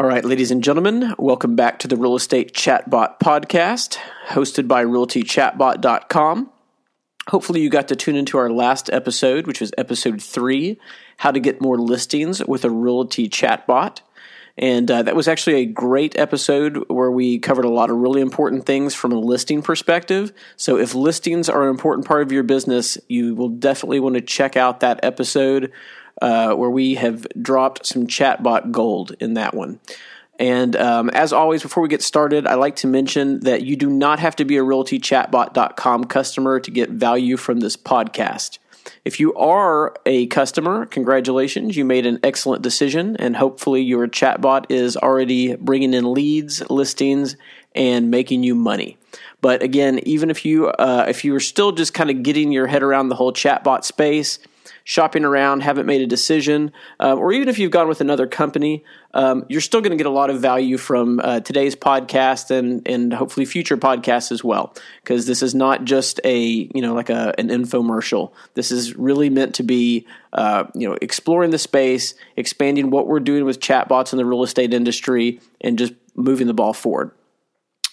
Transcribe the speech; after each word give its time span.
All 0.00 0.06
right, 0.06 0.24
ladies 0.24 0.52
and 0.52 0.62
gentlemen, 0.62 1.12
welcome 1.18 1.56
back 1.56 1.80
to 1.80 1.88
the 1.88 1.96
Real 1.96 2.14
Estate 2.14 2.54
Chatbot 2.54 3.18
podcast, 3.18 3.98
hosted 4.28 4.68
by 4.68 4.84
RealtyChatbot.com. 4.84 6.50
Hopefully, 7.26 7.60
you 7.60 7.68
got 7.68 7.88
to 7.88 7.96
tune 7.96 8.14
into 8.14 8.38
our 8.38 8.48
last 8.48 8.88
episode, 8.92 9.48
which 9.48 9.60
was 9.60 9.72
episode 9.76 10.22
three 10.22 10.78
How 11.16 11.32
to 11.32 11.40
Get 11.40 11.60
More 11.60 11.76
Listings 11.76 12.46
with 12.46 12.64
a 12.64 12.70
Realty 12.70 13.28
Chatbot. 13.28 14.02
And 14.56 14.88
uh, 14.88 15.02
that 15.02 15.16
was 15.16 15.26
actually 15.26 15.62
a 15.62 15.66
great 15.66 16.16
episode 16.16 16.84
where 16.88 17.10
we 17.10 17.40
covered 17.40 17.64
a 17.64 17.68
lot 17.68 17.90
of 17.90 17.96
really 17.96 18.20
important 18.20 18.66
things 18.66 18.94
from 18.94 19.10
a 19.10 19.18
listing 19.18 19.62
perspective. 19.62 20.32
So, 20.56 20.78
if 20.78 20.94
listings 20.94 21.48
are 21.48 21.64
an 21.64 21.70
important 21.70 22.06
part 22.06 22.22
of 22.22 22.30
your 22.30 22.44
business, 22.44 22.98
you 23.08 23.34
will 23.34 23.48
definitely 23.48 23.98
want 23.98 24.14
to 24.14 24.20
check 24.20 24.56
out 24.56 24.78
that 24.78 25.00
episode 25.02 25.72
uh, 26.20 26.54
where 26.54 26.70
we 26.70 26.94
have 26.94 27.26
dropped 27.40 27.86
some 27.86 28.06
chatbot 28.06 28.70
gold 28.70 29.14
in 29.20 29.34
that 29.34 29.54
one. 29.54 29.80
And 30.38 30.76
um, 30.76 31.10
as 31.10 31.32
always, 31.32 31.62
before 31.62 31.82
we 31.82 31.88
get 31.88 32.02
started, 32.02 32.46
I 32.46 32.54
like 32.54 32.76
to 32.76 32.86
mention 32.86 33.40
that 33.40 33.62
you 33.62 33.74
do 33.76 33.90
not 33.90 34.20
have 34.20 34.36
to 34.36 34.44
be 34.44 34.56
a 34.56 34.62
realtychatbot.com 34.62 36.04
customer 36.04 36.60
to 36.60 36.70
get 36.70 36.90
value 36.90 37.36
from 37.36 37.58
this 37.58 37.76
podcast. 37.76 38.58
If 39.04 39.20
you 39.20 39.34
are 39.34 39.94
a 40.06 40.26
customer, 40.26 40.86
congratulations, 40.86 41.76
you 41.76 41.84
made 41.84 42.06
an 42.06 42.20
excellent 42.22 42.62
decision, 42.62 43.16
and 43.16 43.36
hopefully 43.36 43.82
your 43.82 44.06
chatbot 44.06 44.66
is 44.70 44.96
already 44.96 45.56
bringing 45.56 45.92
in 45.92 46.12
leads, 46.12 46.68
listings, 46.70 47.36
and 47.74 48.10
making 48.10 48.44
you 48.44 48.54
money. 48.54 48.96
But 49.40 49.62
again, 49.62 50.00
even 50.04 50.30
if 50.30 50.44
you 50.44 50.68
uh, 50.68 51.06
if 51.08 51.24
you 51.24 51.34
are 51.34 51.40
still 51.40 51.72
just 51.72 51.94
kind 51.94 52.10
of 52.10 52.22
getting 52.22 52.50
your 52.50 52.66
head 52.66 52.82
around 52.82 53.08
the 53.08 53.14
whole 53.14 53.32
chatbot 53.32 53.84
space, 53.84 54.38
shopping 54.88 55.22
around, 55.22 55.60
haven't 55.60 55.84
made 55.84 56.00
a 56.00 56.06
decision, 56.06 56.72
uh, 56.98 57.14
or 57.14 57.30
even 57.30 57.46
if 57.46 57.58
you've 57.58 57.70
gone 57.70 57.88
with 57.88 58.00
another 58.00 58.26
company, 58.26 58.82
um, 59.12 59.44
you're 59.46 59.60
still 59.60 59.82
going 59.82 59.90
to 59.90 59.98
get 59.98 60.06
a 60.06 60.10
lot 60.10 60.30
of 60.30 60.40
value 60.40 60.78
from 60.78 61.20
uh, 61.20 61.40
today's 61.40 61.76
podcast 61.76 62.50
and 62.50 62.88
and 62.88 63.12
hopefully 63.12 63.44
future 63.44 63.76
podcasts 63.76 64.32
as 64.32 64.42
well. 64.42 64.74
Because 65.02 65.26
this 65.26 65.42
is 65.42 65.54
not 65.54 65.84
just 65.84 66.22
a 66.24 66.38
you 66.38 66.80
know 66.80 66.94
like 66.94 67.10
a 67.10 67.34
an 67.36 67.48
infomercial. 67.48 68.32
This 68.54 68.70
is 68.70 68.96
really 68.96 69.28
meant 69.28 69.56
to 69.56 69.62
be 69.62 70.06
uh, 70.32 70.64
you 70.74 70.88
know 70.88 70.96
exploring 71.02 71.50
the 71.50 71.58
space, 71.58 72.14
expanding 72.34 72.88
what 72.88 73.06
we're 73.06 73.20
doing 73.20 73.44
with 73.44 73.60
chatbots 73.60 74.14
in 74.14 74.16
the 74.16 74.24
real 74.24 74.42
estate 74.42 74.72
industry, 74.72 75.38
and 75.60 75.78
just 75.78 75.92
moving 76.16 76.46
the 76.46 76.54
ball 76.54 76.72
forward. 76.72 77.10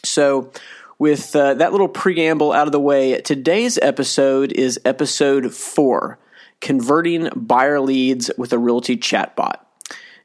So 0.06 0.50
with 0.98 1.36
uh, 1.36 1.56
that 1.56 1.74
little 1.74 1.90
preamble 1.90 2.54
out 2.54 2.68
of 2.68 2.72
the 2.72 2.80
way, 2.80 3.20
today's 3.20 3.78
episode 3.80 4.54
is 4.54 4.80
episode 4.86 5.54
four 5.54 6.20
converting 6.66 7.30
buyer 7.36 7.80
leads 7.80 8.32
with 8.40 8.52
a 8.52 8.58
realty 8.58 8.98
chatbot. 8.98 9.60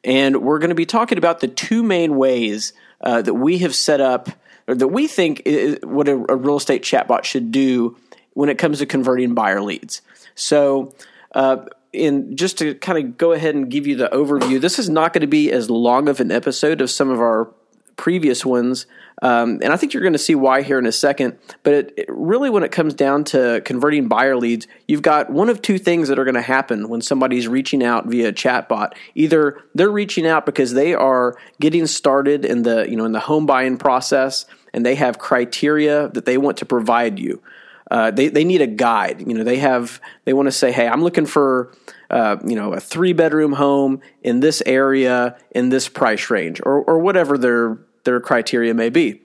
And 0.03 0.41
we're 0.41 0.59
going 0.59 0.71
to 0.71 0.75
be 0.75 0.87
talking 0.87 1.19
about 1.19 1.41
the 1.41 1.49
two 1.49 1.83
main 1.83 2.17
ways 2.17 2.73
uh, 3.03 3.21
that 3.21 3.35
we 3.35 3.59
have 3.59 3.75
set 3.75 4.01
up, 4.01 4.31
or 4.67 4.75
that 4.75 4.89
we 4.89 5.07
think 5.07 5.43
is 5.45 5.79
what 5.83 6.09
a, 6.09 6.15
a, 6.33 6.37
real 6.37 6.57
estate 6.57 6.83
chatbot 6.83 7.25
should 7.25 7.53
do 7.53 7.99
when 8.33 8.49
it 8.49 8.57
comes 8.57 8.79
to 8.79 8.87
converting 8.87 9.35
buyer 9.35 9.61
leads. 9.61 10.01
So, 10.35 10.95
uh, 11.35 11.67
in 11.93 12.39
just 12.39 12.57
to 12.59 12.75
kind 12.75 12.99
of 12.99 13.19
go 13.19 13.33
ahead 13.33 13.55
and 13.55 13.71
give 13.71 13.87
you 13.87 13.97
the 13.97 14.09
overview, 14.09 14.63
this 14.63 14.79
is 14.79 14.89
not 14.89 15.13
going 15.13 15.21
to 15.21 15.27
be 15.27 15.53
as 15.53 15.69
long 15.69 16.09
of 16.09 16.21
an 16.21 16.31
episode 16.31 16.81
of 16.81 16.91
some 16.91 17.11
of 17.11 17.21
our 17.21 17.53
previous 18.01 18.47
ones. 18.47 18.87
Um, 19.21 19.61
and 19.63 19.75
I 19.75 19.77
think 19.77 19.93
you're 19.93 20.03
going 20.03 20.15
to 20.15 20.19
see 20.19 20.35
why 20.35 20.63
here 20.63 20.79
in 20.79 20.87
a 20.87 20.93
second. 20.93 21.39
But 21.63 21.75
it, 21.75 21.95
it 21.99 22.07
really, 22.09 22.49
when 22.49 22.63
it 22.63 22.73
comes 22.73 22.95
down 22.95 23.25
to 23.25 23.61
converting 23.67 24.09
buyer 24.09 24.37
leads, 24.37 24.67
you've 24.89 25.03
got 25.03 25.29
one 25.29 25.51
of 25.51 25.61
two 25.61 25.79
things 25.79 26.09
that 26.09 26.19
are 26.19 26.25
going 26.25 26.35
to 26.35 26.41
happen 26.41 26.89
when 26.89 27.03
somebody's 27.03 27.47
reaching 27.47 27.85
out 27.85 28.07
via 28.07 28.33
chatbot. 28.33 28.95
Either 29.15 29.63
they're 29.75 29.91
reaching 29.91 30.27
out 30.27 30.47
because 30.47 30.73
they 30.73 30.95
are 30.95 31.37
getting 31.61 31.87
started 31.87 32.47
in 32.47 32.63
the 32.63 32.89
you 32.89 32.97
know 32.97 33.05
in 33.05 33.13
the 33.13 33.21
home 33.21 33.45
buying 33.45 33.77
process, 33.77 34.47
and 34.73 34.85
they 34.87 34.95
have 34.95 35.19
criteria 35.19 36.09
that 36.09 36.25
they 36.25 36.39
want 36.39 36.57
to 36.57 36.65
provide 36.65 37.19
you. 37.19 37.43
Uh, 37.91 38.11
they 38.11 38.29
they 38.29 38.45
need 38.45 38.63
a 38.63 38.67
guide. 38.67 39.21
You 39.27 39.35
know, 39.35 39.45
they 39.45 39.59
have 39.59 40.01
they 40.25 40.33
want 40.33 40.47
to 40.47 40.53
say, 40.53 40.73
hey, 40.73 40.89
I'm 40.89 41.03
looking 41.03 41.27
for 41.27 41.75
uh, 42.09 42.37
you 42.47 42.55
know 42.55 42.73
a 42.73 42.81
three 42.81 43.13
bedroom 43.13 43.53
home 43.53 44.01
in 44.23 44.41
this 44.41 44.63
area 44.65 45.37
in 45.51 45.69
this 45.69 45.89
price 45.89 46.31
range, 46.31 46.61
or 46.65 46.83
or 46.83 47.01
whatever 47.01 47.37
their 47.37 47.79
their 48.05 48.21
criteria 48.21 48.75
may 48.75 48.89
be. 48.91 49.23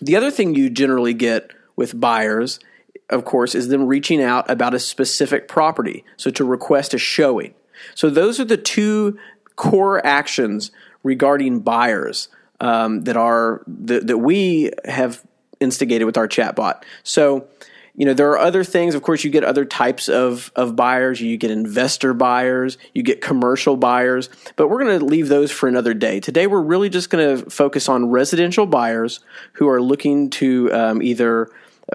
The 0.00 0.16
other 0.16 0.30
thing 0.30 0.54
you 0.54 0.70
generally 0.70 1.14
get 1.14 1.52
with 1.76 1.98
buyers, 1.98 2.58
of 3.10 3.24
course, 3.24 3.54
is 3.54 3.68
them 3.68 3.86
reaching 3.86 4.22
out 4.22 4.50
about 4.50 4.74
a 4.74 4.78
specific 4.78 5.48
property. 5.48 6.04
So 6.16 6.30
to 6.32 6.44
request 6.44 6.94
a 6.94 6.98
showing. 6.98 7.54
So 7.94 8.10
those 8.10 8.40
are 8.40 8.44
the 8.44 8.56
two 8.56 9.18
core 9.56 10.04
actions 10.04 10.70
regarding 11.02 11.60
buyers 11.60 12.28
um, 12.60 13.02
that 13.02 13.16
are 13.16 13.62
that, 13.66 14.06
that 14.06 14.18
we 14.18 14.70
have 14.84 15.22
instigated 15.60 16.06
with 16.06 16.16
our 16.16 16.28
chatbot. 16.28 16.82
So 17.02 17.46
you 17.94 18.06
know 18.06 18.14
there 18.14 18.30
are 18.30 18.38
other 18.38 18.64
things. 18.64 18.94
Of 18.94 19.02
course 19.02 19.22
you 19.24 19.30
get 19.30 19.44
other 19.44 19.64
types 19.64 20.08
of, 20.08 20.50
of 20.56 20.74
buyers. 20.76 21.20
You 21.20 21.36
get 21.36 21.50
investor 21.50 22.14
buyers. 22.14 22.78
You 22.94 23.02
get 23.02 23.20
commercial 23.20 23.76
buyers. 23.76 24.30
But 24.56 24.68
we're 24.68 24.82
going 24.82 24.98
to 24.98 25.04
leave 25.04 25.28
those 25.28 25.50
for 25.50 25.68
another 25.68 25.92
day. 25.94 26.20
Today 26.20 26.46
we're 26.46 26.62
really 26.62 26.88
just 26.88 27.10
going 27.10 27.38
to 27.38 27.50
focus 27.50 27.88
on 27.88 28.10
residential 28.10 28.66
buyers 28.66 29.20
who 29.54 29.68
are 29.68 29.82
looking 29.82 30.30
to 30.30 30.72
um, 30.72 31.02
either 31.02 31.50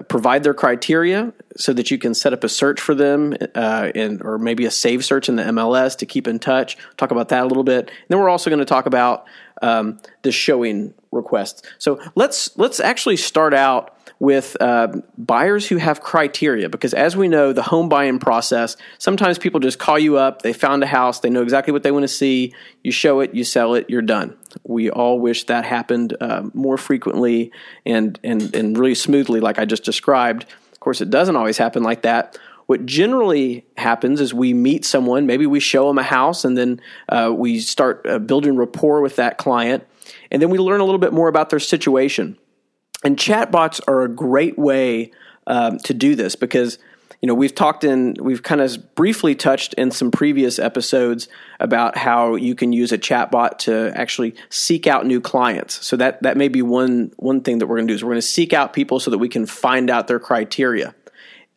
provide 0.08 0.44
their 0.44 0.54
criteria 0.54 1.32
so 1.56 1.72
that 1.72 1.90
you 1.90 1.98
can 1.98 2.14
set 2.14 2.32
up 2.32 2.44
a 2.44 2.48
search 2.48 2.80
for 2.80 2.94
them 2.94 3.34
uh, 3.54 3.90
or 4.20 4.38
maybe 4.38 4.64
a 4.64 4.70
save 4.70 5.04
search 5.04 5.28
in 5.28 5.36
the 5.36 5.42
mls 5.42 5.96
to 5.96 6.06
keep 6.06 6.28
in 6.28 6.38
touch. 6.38 6.76
Talk 6.96 7.10
about 7.10 7.30
that 7.30 7.42
a 7.42 7.46
little 7.46 7.64
bit. 7.64 7.88
And 7.88 8.08
then 8.08 8.18
we're 8.20 8.28
also 8.28 8.50
going 8.50 8.60
to 8.60 8.64
talk 8.64 8.86
about 8.86 9.26
um, 9.62 9.98
the 10.22 10.30
showing 10.30 10.94
requests. 11.10 11.62
So 11.78 12.00
let's 12.14 12.56
let's 12.56 12.78
actually 12.78 13.16
start 13.16 13.54
out 13.54 13.97
with 14.20 14.56
uh, 14.60 14.88
buyers 15.16 15.68
who 15.68 15.76
have 15.76 16.00
criteria 16.00 16.68
because 16.68 16.92
as 16.92 17.16
we 17.16 17.28
know 17.28 17.52
the 17.52 17.62
home 17.62 17.88
buying 17.88 18.18
process 18.18 18.76
sometimes 18.98 19.38
people 19.38 19.60
just 19.60 19.78
call 19.78 19.98
you 19.98 20.16
up 20.16 20.42
they 20.42 20.52
found 20.52 20.82
a 20.82 20.86
house 20.86 21.20
they 21.20 21.30
know 21.30 21.42
exactly 21.42 21.72
what 21.72 21.82
they 21.82 21.92
want 21.92 22.02
to 22.02 22.08
see 22.08 22.52
you 22.82 22.90
show 22.90 23.20
it 23.20 23.34
you 23.34 23.44
sell 23.44 23.74
it 23.74 23.88
you're 23.88 24.02
done. 24.02 24.36
We 24.64 24.90
all 24.90 25.20
wish 25.20 25.44
that 25.44 25.64
happened 25.64 26.16
uh, 26.20 26.44
more 26.52 26.78
frequently 26.78 27.52
and, 27.84 28.18
and, 28.24 28.54
and 28.54 28.76
really 28.76 28.94
smoothly 28.94 29.40
like 29.40 29.58
i 29.58 29.64
just 29.64 29.84
described. 29.84 30.46
Of 30.72 30.80
course 30.80 31.00
it 31.00 31.10
doesn't 31.10 31.36
always 31.36 31.58
happen 31.58 31.82
like 31.82 32.02
that. 32.02 32.38
What 32.66 32.84
generally 32.84 33.64
happens 33.78 34.20
is 34.20 34.34
we 34.34 34.52
meet 34.52 34.84
someone 34.84 35.26
maybe 35.26 35.46
we 35.46 35.60
show 35.60 35.86
them 35.88 35.98
a 35.98 36.02
house 36.02 36.44
and 36.44 36.58
then 36.58 36.80
uh, 37.08 37.32
we 37.34 37.60
start 37.60 38.04
uh, 38.06 38.18
building 38.18 38.56
rapport 38.56 39.00
with 39.00 39.16
that 39.16 39.38
client 39.38 39.86
and 40.30 40.42
then 40.42 40.50
we 40.50 40.58
learn 40.58 40.80
a 40.80 40.84
little 40.84 40.98
bit 40.98 41.12
more 41.12 41.28
about 41.28 41.50
their 41.50 41.60
situation 41.60 42.36
and 43.04 43.16
chatbots 43.16 43.80
are 43.86 44.02
a 44.02 44.08
great 44.08 44.58
way 44.58 45.12
um, 45.46 45.78
to 45.78 45.94
do 45.94 46.14
this 46.14 46.36
because 46.36 46.78
you 47.22 47.26
know 47.26 47.34
we've 47.34 47.54
talked 47.54 47.84
in 47.84 48.14
we've 48.20 48.42
kind 48.42 48.60
of 48.60 48.94
briefly 48.94 49.34
touched 49.34 49.74
in 49.74 49.90
some 49.90 50.10
previous 50.10 50.58
episodes 50.58 51.28
about 51.58 51.96
how 51.96 52.34
you 52.34 52.54
can 52.54 52.72
use 52.72 52.92
a 52.92 52.98
chatbot 52.98 53.58
to 53.58 53.92
actually 53.94 54.34
seek 54.50 54.86
out 54.86 55.06
new 55.06 55.20
clients. 55.20 55.84
So 55.84 55.96
that 55.96 56.22
that 56.22 56.36
may 56.36 56.48
be 56.48 56.62
one 56.62 57.12
one 57.16 57.40
thing 57.40 57.58
that 57.58 57.66
we're 57.66 57.76
going 57.76 57.88
to 57.88 57.92
do 57.92 57.96
is 57.96 58.04
we're 58.04 58.10
going 58.10 58.20
to 58.20 58.26
seek 58.26 58.52
out 58.52 58.72
people 58.72 59.00
so 59.00 59.10
that 59.10 59.18
we 59.18 59.28
can 59.28 59.46
find 59.46 59.90
out 59.90 60.06
their 60.06 60.20
criteria. 60.20 60.94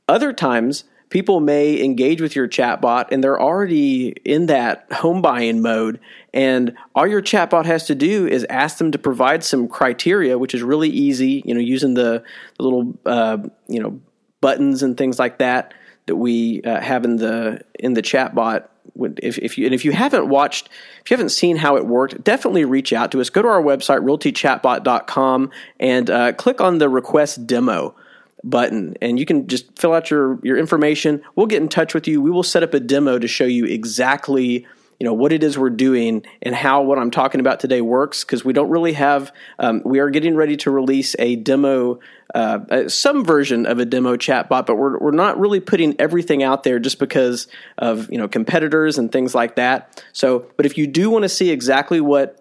Other 0.08 0.34
times 0.34 0.84
people 1.12 1.42
may 1.42 1.84
engage 1.84 2.22
with 2.22 2.36
your 2.36 2.48
chatbot 2.48 3.10
and 3.12 3.24
they're 3.24 3.40
already 3.40 4.10
in 4.26 4.48
that 4.48 4.92
home 4.92 5.22
buying 5.22 5.62
mode. 5.62 6.00
And 6.34 6.76
all 6.96 7.06
your 7.06 7.22
chatbot 7.22 7.66
has 7.66 7.86
to 7.88 7.96
do 7.96 8.26
is 8.26 8.46
ask 8.50 8.78
them 8.78 8.92
to 8.94 8.98
provide 8.98 9.44
some 9.44 9.68
criteria, 9.68 10.40
which 10.40 10.56
is 10.56 10.64
really 10.64 10.90
easy, 10.90 11.44
you 11.46 11.54
know, 11.54 11.60
using 11.60 11.94
the, 11.94 12.24
the 12.58 12.64
little, 12.64 12.98
uh, 13.06 13.38
you 13.68 13.80
know, 13.80 14.00
buttons 14.40 14.82
and 14.82 14.98
things 14.98 15.20
like 15.20 15.38
that 15.38 15.74
that 16.08 16.16
we 16.16 16.64
uh, 16.64 16.80
have 16.82 17.06
in 17.06 17.18
the 17.18 17.62
in 17.78 17.94
the 17.94 18.02
chatbot. 18.02 18.68
If, 18.96 19.38
if 19.38 19.58
you 19.58 19.66
and 19.66 19.76
if 19.76 19.86
you 19.86 19.92
haven't 19.92 20.28
watched, 20.28 20.70
if 21.04 21.12
you 21.12 21.16
haven't 21.16 21.30
seen 21.30 21.58
how 21.58 21.76
it 21.76 21.86
worked, 21.86 22.24
definitely 22.24 22.66
reach 22.66 22.92
out 22.92 23.12
to 23.12 23.22
us. 23.22 23.30
Go 23.30 23.42
to 23.42 23.48
our 23.48 23.62
website 23.62 24.04
realtychatbot.com 24.04 25.52
and 25.80 26.10
uh, 26.10 26.34
click 26.34 26.60
on 26.60 26.80
the 26.80 26.90
request 26.90 27.46
demo 27.46 27.96
button 28.44 28.96
and 29.02 29.20
you 29.20 29.26
can 29.26 29.48
just 29.48 29.78
fill 29.80 29.94
out 29.94 30.10
your 30.10 30.40
your 30.44 30.58
information. 30.58 31.22
We'll 31.36 31.48
get 31.48 31.62
in 31.62 31.70
touch 31.70 31.94
with 31.94 32.08
you. 32.08 32.22
We 32.22 32.32
will 32.32 32.44
set 32.44 32.64
up 32.64 32.74
a 32.74 32.80
demo 32.80 33.20
to 33.20 33.28
show 33.28 33.46
you 33.46 33.66
exactly 33.66 34.66
you 35.00 35.06
know 35.06 35.14
what 35.14 35.34
it 35.34 35.44
is 35.44 35.58
we're 35.58 35.72
doing 35.72 36.24
and 36.44 36.54
how 36.54 36.84
what 36.84 37.00
i'm 37.00 37.10
talking 37.10 37.40
about 37.40 37.60
today 37.60 37.82
works 37.82 38.24
because 38.24 38.46
we 38.46 38.54
don't 38.54 38.70
really 38.70 38.94
have 38.94 39.34
um, 39.58 39.82
we 39.84 39.98
are 39.98 40.12
getting 40.12 40.36
ready 40.36 40.56
to 40.56 40.70
release 40.70 41.16
a 41.18 41.38
demo 41.38 42.00
uh, 42.36 42.60
uh, 42.70 42.88
some 42.88 43.26
version 43.26 43.66
of 43.66 43.80
a 43.80 43.86
demo 43.86 44.16
chatbot 44.16 44.66
but 44.66 44.76
we're, 44.76 44.98
we're 45.00 45.12
not 45.12 45.40
really 45.40 45.60
putting 45.60 46.00
everything 46.00 46.44
out 46.44 46.64
there 46.64 46.80
just 46.80 47.00
because 47.00 47.48
of 47.78 48.12
you 48.12 48.18
know 48.18 48.28
competitors 48.28 48.98
and 48.98 49.12
things 49.12 49.36
like 49.36 49.56
that. 49.56 50.04
So 50.14 50.48
but 50.56 50.66
if 50.66 50.78
you 50.78 50.88
do 50.88 51.10
want 51.10 51.24
to 51.24 51.30
see 51.30 51.50
exactly 51.50 52.00
what 52.00 52.41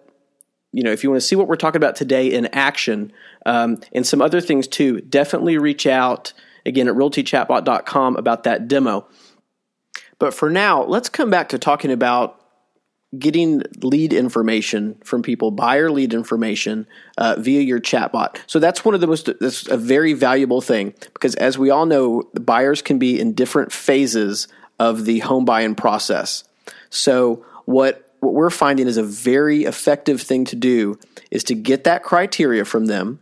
you 0.73 0.83
know, 0.83 0.91
if 0.91 1.03
you 1.03 1.09
want 1.09 1.21
to 1.21 1.27
see 1.27 1.35
what 1.35 1.47
we're 1.47 1.55
talking 1.55 1.77
about 1.77 1.95
today 1.95 2.31
in 2.31 2.45
action 2.47 3.11
um, 3.45 3.79
and 3.93 4.05
some 4.05 4.21
other 4.21 4.41
things 4.41 4.67
too, 4.67 5.01
definitely 5.01 5.57
reach 5.57 5.85
out 5.85 6.33
again 6.65 6.87
at 6.87 6.95
realtychatbot.com 6.95 8.15
about 8.15 8.43
that 8.43 8.67
demo. 8.67 9.07
But 10.19 10.33
for 10.33 10.49
now, 10.49 10.83
let's 10.83 11.09
come 11.09 11.29
back 11.29 11.49
to 11.49 11.59
talking 11.59 11.91
about 11.91 12.41
getting 13.17 13.61
lead 13.81 14.13
information 14.13 14.95
from 15.03 15.21
people, 15.21 15.51
buyer 15.51 15.91
lead 15.91 16.13
information 16.13 16.87
uh, 17.17 17.35
via 17.37 17.59
your 17.59 17.81
chatbot. 17.81 18.37
So 18.47 18.59
that's 18.59 18.85
one 18.85 18.95
of 18.95 19.01
the 19.01 19.07
most 19.07 19.29
that's 19.39 19.67
a 19.67 19.75
very 19.75 20.13
valuable 20.13 20.61
thing 20.61 20.93
because 21.13 21.35
as 21.35 21.57
we 21.57 21.69
all 21.69 21.85
know, 21.85 22.23
buyers 22.39 22.81
can 22.81 22.99
be 22.99 23.19
in 23.19 23.33
different 23.33 23.73
phases 23.73 24.47
of 24.79 25.03
the 25.05 25.19
home 25.19 25.43
buying 25.43 25.75
process. 25.75 26.45
So 26.89 27.45
what 27.65 28.10
what 28.21 28.33
we're 28.33 28.51
finding 28.51 28.87
is 28.87 28.97
a 28.97 29.03
very 29.03 29.65
effective 29.65 30.21
thing 30.21 30.45
to 30.45 30.55
do 30.55 30.97
is 31.31 31.43
to 31.45 31.55
get 31.55 31.83
that 31.83 32.03
criteria 32.03 32.63
from 32.63 32.85
them. 32.85 33.19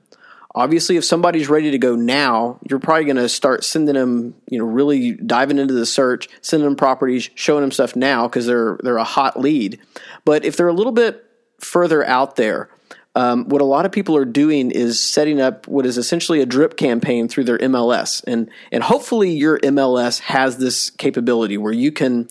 Obviously, 0.54 0.98
if 0.98 1.06
somebody's 1.06 1.48
ready 1.48 1.72
to 1.72 1.78
go 1.78 1.96
now, 1.96 2.60
you're 2.70 2.80
probably 2.80 3.06
going 3.06 3.16
to 3.16 3.30
start 3.30 3.64
sending 3.64 3.96
them, 3.96 4.36
you 4.50 4.60
know, 4.60 4.66
really 4.66 5.14
diving 5.14 5.58
into 5.58 5.74
the 5.74 5.86
search, 5.86 6.28
sending 6.42 6.66
them 6.66 6.76
properties, 6.76 7.30
showing 7.36 7.62
them 7.62 7.72
stuff 7.72 7.96
now 7.96 8.28
because 8.28 8.46
they're 8.46 8.78
they're 8.84 8.98
a 8.98 9.04
hot 9.04 9.40
lead. 9.40 9.80
But 10.26 10.44
if 10.44 10.58
they're 10.58 10.68
a 10.68 10.74
little 10.74 10.92
bit 10.92 11.24
further 11.60 12.04
out 12.06 12.36
there, 12.36 12.70
um, 13.16 13.48
what 13.48 13.62
a 13.62 13.66
lot 13.66 13.86
of 13.86 13.92
people 13.92 14.18
are 14.18 14.26
doing 14.26 14.72
is 14.72 15.02
setting 15.02 15.40
up 15.40 15.68
what 15.68 15.86
is 15.86 15.98
essentially 15.98 16.42
a 16.42 16.46
drip 16.46 16.78
campaign 16.78 17.30
through 17.30 17.46
their 17.46 17.60
MLS, 17.60 18.22
and 18.28 18.50
and 18.72 18.84
hopefully 18.84 19.32
your 19.32 19.60
MLS 19.60 20.20
has 20.20 20.58
this 20.58 20.90
capability 20.90 21.58
where 21.58 21.74
you 21.74 21.92
can 21.92 22.28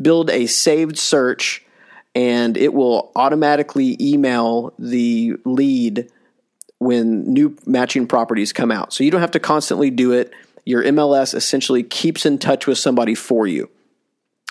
build 0.00 0.30
a 0.30 0.46
saved 0.46 0.98
search 0.98 1.64
and 2.14 2.56
it 2.56 2.74
will 2.74 3.10
automatically 3.16 3.96
email 4.00 4.74
the 4.78 5.34
lead 5.44 6.10
when 6.78 7.32
new 7.32 7.56
matching 7.64 8.06
properties 8.06 8.52
come 8.52 8.70
out. 8.70 8.92
So 8.92 9.04
you 9.04 9.10
don't 9.10 9.20
have 9.20 9.30
to 9.32 9.40
constantly 9.40 9.90
do 9.90 10.12
it. 10.12 10.32
Your 10.64 10.82
MLS 10.84 11.34
essentially 11.34 11.82
keeps 11.82 12.26
in 12.26 12.38
touch 12.38 12.66
with 12.66 12.78
somebody 12.78 13.14
for 13.14 13.46
you. 13.46 13.70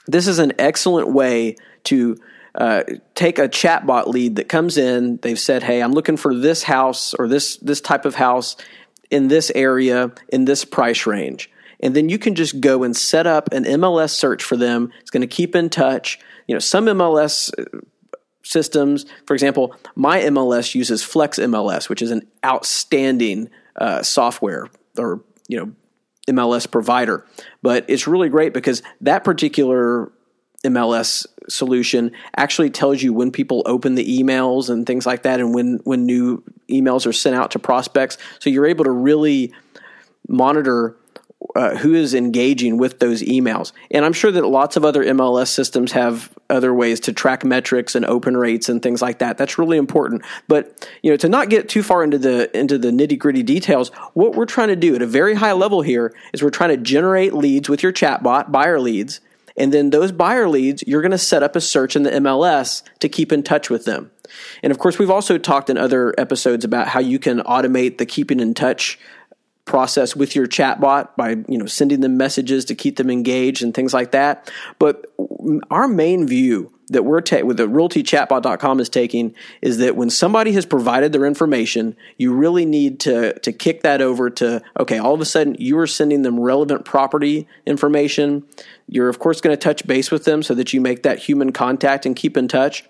This 0.07 0.27
is 0.27 0.39
an 0.39 0.53
excellent 0.57 1.13
way 1.13 1.55
to 1.85 2.17
uh, 2.55 2.83
take 3.15 3.39
a 3.39 3.47
chatbot 3.47 4.07
lead 4.07 4.37
that 4.37 4.49
comes 4.49 4.77
in. 4.77 5.17
They've 5.21 5.39
said, 5.39 5.63
"Hey, 5.63 5.81
I'm 5.81 5.93
looking 5.93 6.17
for 6.17 6.35
this 6.35 6.63
house 6.63 7.13
or 7.13 7.27
this 7.27 7.57
this 7.57 7.79
type 7.79 8.05
of 8.05 8.15
house 8.15 8.57
in 9.09 9.27
this 9.27 9.51
area 9.55 10.11
in 10.29 10.45
this 10.45 10.65
price 10.65 11.05
range," 11.05 11.49
and 11.79 11.95
then 11.95 12.09
you 12.09 12.17
can 12.17 12.35
just 12.35 12.59
go 12.59 12.83
and 12.83 12.95
set 12.95 13.25
up 13.25 13.53
an 13.53 13.63
MLS 13.63 14.11
search 14.11 14.43
for 14.43 14.57
them. 14.57 14.91
It's 14.99 15.11
going 15.11 15.21
to 15.21 15.27
keep 15.27 15.55
in 15.55 15.69
touch 15.69 16.19
you 16.47 16.55
know, 16.55 16.59
some 16.59 16.85
MLS 16.85 17.51
systems, 18.43 19.05
for 19.25 19.33
example, 19.33 19.75
my 19.95 20.19
MLS 20.21 20.75
uses 20.75 21.03
Flex 21.03 21.39
MLS, 21.39 21.89
which 21.89 22.01
is 22.01 22.11
an 22.11 22.27
outstanding 22.45 23.49
uh, 23.75 24.03
software 24.03 24.67
or 24.97 25.23
you 25.47 25.57
know 25.57 25.71
MLS 26.29 26.69
provider. 26.69 27.25
But 27.61 27.85
it's 27.87 28.07
really 28.07 28.29
great 28.29 28.53
because 28.53 28.81
that 29.01 29.23
particular 29.23 30.11
MLS 30.65 31.25
solution 31.49 32.11
actually 32.37 32.69
tells 32.69 33.01
you 33.01 33.13
when 33.13 33.31
people 33.31 33.63
open 33.65 33.95
the 33.95 34.19
emails 34.19 34.69
and 34.69 34.85
things 34.85 35.05
like 35.05 35.23
that, 35.23 35.39
and 35.39 35.53
when 35.53 35.79
when 35.83 36.05
new 36.05 36.43
emails 36.69 37.05
are 37.05 37.13
sent 37.13 37.35
out 37.35 37.51
to 37.51 37.59
prospects. 37.59 38.17
So 38.39 38.49
you're 38.49 38.67
able 38.67 38.85
to 38.85 38.91
really 38.91 39.53
monitor 40.27 40.95
uh, 41.55 41.75
who 41.77 41.93
is 41.93 42.13
engaging 42.13 42.77
with 42.77 42.99
those 42.99 43.21
emails. 43.21 43.71
And 43.89 44.05
I'm 44.05 44.13
sure 44.13 44.31
that 44.31 44.45
lots 44.45 44.77
of 44.77 44.85
other 44.85 45.03
MLS 45.05 45.47
systems 45.47 45.91
have 45.91 46.31
other 46.49 46.73
ways 46.73 46.99
to 47.01 47.13
track 47.13 47.43
metrics 47.43 47.95
and 47.95 48.05
open 48.05 48.37
rates 48.37 48.69
and 48.69 48.81
things 48.81 49.01
like 49.01 49.19
that. 49.19 49.37
That's 49.37 49.57
really 49.57 49.77
important. 49.77 50.23
But 50.47 50.87
you 51.01 51.11
know, 51.11 51.17
to 51.17 51.29
not 51.29 51.49
get 51.49 51.69
too 51.69 51.83
far 51.83 52.03
into 52.03 52.17
the 52.17 52.55
into 52.57 52.77
the 52.77 52.89
nitty 52.89 53.17
gritty 53.17 53.43
details, 53.43 53.89
what 54.13 54.35
we're 54.35 54.45
trying 54.45 54.69
to 54.69 54.75
do 54.75 54.95
at 54.95 55.01
a 55.01 55.07
very 55.07 55.33
high 55.33 55.53
level 55.53 55.81
here 55.81 56.15
is 56.33 56.43
we're 56.43 56.49
trying 56.49 56.69
to 56.69 56.77
generate 56.77 57.33
leads 57.33 57.69
with 57.69 57.83
your 57.83 57.93
chatbot, 57.93 58.51
buyer 58.51 58.79
leads. 58.79 59.19
And 59.57 59.73
then 59.73 59.89
those 59.89 60.13
buyer 60.13 60.47
leads, 60.47 60.83
you're 60.87 61.01
going 61.01 61.11
to 61.11 61.17
set 61.17 61.43
up 61.43 61.57
a 61.57 61.61
search 61.61 61.95
in 61.95 62.03
the 62.03 62.11
MLS 62.11 62.83
to 62.99 63.09
keep 63.09 63.33
in 63.33 63.43
touch 63.43 63.69
with 63.69 63.83
them. 63.83 64.09
And 64.63 64.71
of 64.71 64.79
course, 64.79 64.97
we've 64.97 65.09
also 65.09 65.37
talked 65.37 65.69
in 65.69 65.77
other 65.77 66.15
episodes 66.17 66.63
about 66.63 66.87
how 66.87 67.01
you 67.01 67.19
can 67.19 67.39
automate 67.41 67.97
the 67.97 68.05
keeping 68.05 68.39
in 68.39 68.53
touch 68.53 68.97
process 69.71 70.17
with 70.17 70.35
your 70.35 70.47
chatbot 70.47 71.15
by 71.15 71.29
you 71.47 71.57
know 71.57 71.65
sending 71.65 72.01
them 72.01 72.17
messages 72.17 72.65
to 72.65 72.75
keep 72.75 72.97
them 72.97 73.09
engaged 73.09 73.63
and 73.63 73.73
things 73.73 73.93
like 73.93 74.11
that. 74.11 74.51
But 74.79 75.05
our 75.71 75.87
main 75.87 76.27
view 76.27 76.73
that 76.89 77.03
we're 77.03 77.21
ta- 77.21 77.45
with 77.45 77.55
the 77.55 77.69
realtychatbot.com 77.69 78.81
is 78.81 78.89
taking 78.89 79.33
is 79.61 79.77
that 79.77 79.95
when 79.95 80.09
somebody 80.09 80.51
has 80.51 80.65
provided 80.65 81.13
their 81.13 81.25
information, 81.25 81.95
you 82.17 82.33
really 82.33 82.65
need 82.65 82.99
to 82.99 83.39
to 83.39 83.53
kick 83.53 83.83
that 83.83 84.01
over 84.01 84.29
to 84.29 84.61
okay, 84.77 84.99
all 84.99 85.13
of 85.13 85.21
a 85.21 85.25
sudden 85.25 85.55
you 85.57 85.79
are 85.79 85.87
sending 85.87 86.21
them 86.21 86.37
relevant 86.37 86.83
property 86.83 87.47
information. 87.65 88.43
You're 88.87 89.07
of 89.07 89.19
course 89.19 89.39
going 89.39 89.55
to 89.55 89.61
touch 89.61 89.87
base 89.87 90.11
with 90.11 90.25
them 90.25 90.43
so 90.43 90.53
that 90.55 90.73
you 90.73 90.81
make 90.81 91.03
that 91.03 91.17
human 91.17 91.53
contact 91.53 92.05
and 92.05 92.13
keep 92.13 92.35
in 92.35 92.49
touch. 92.49 92.83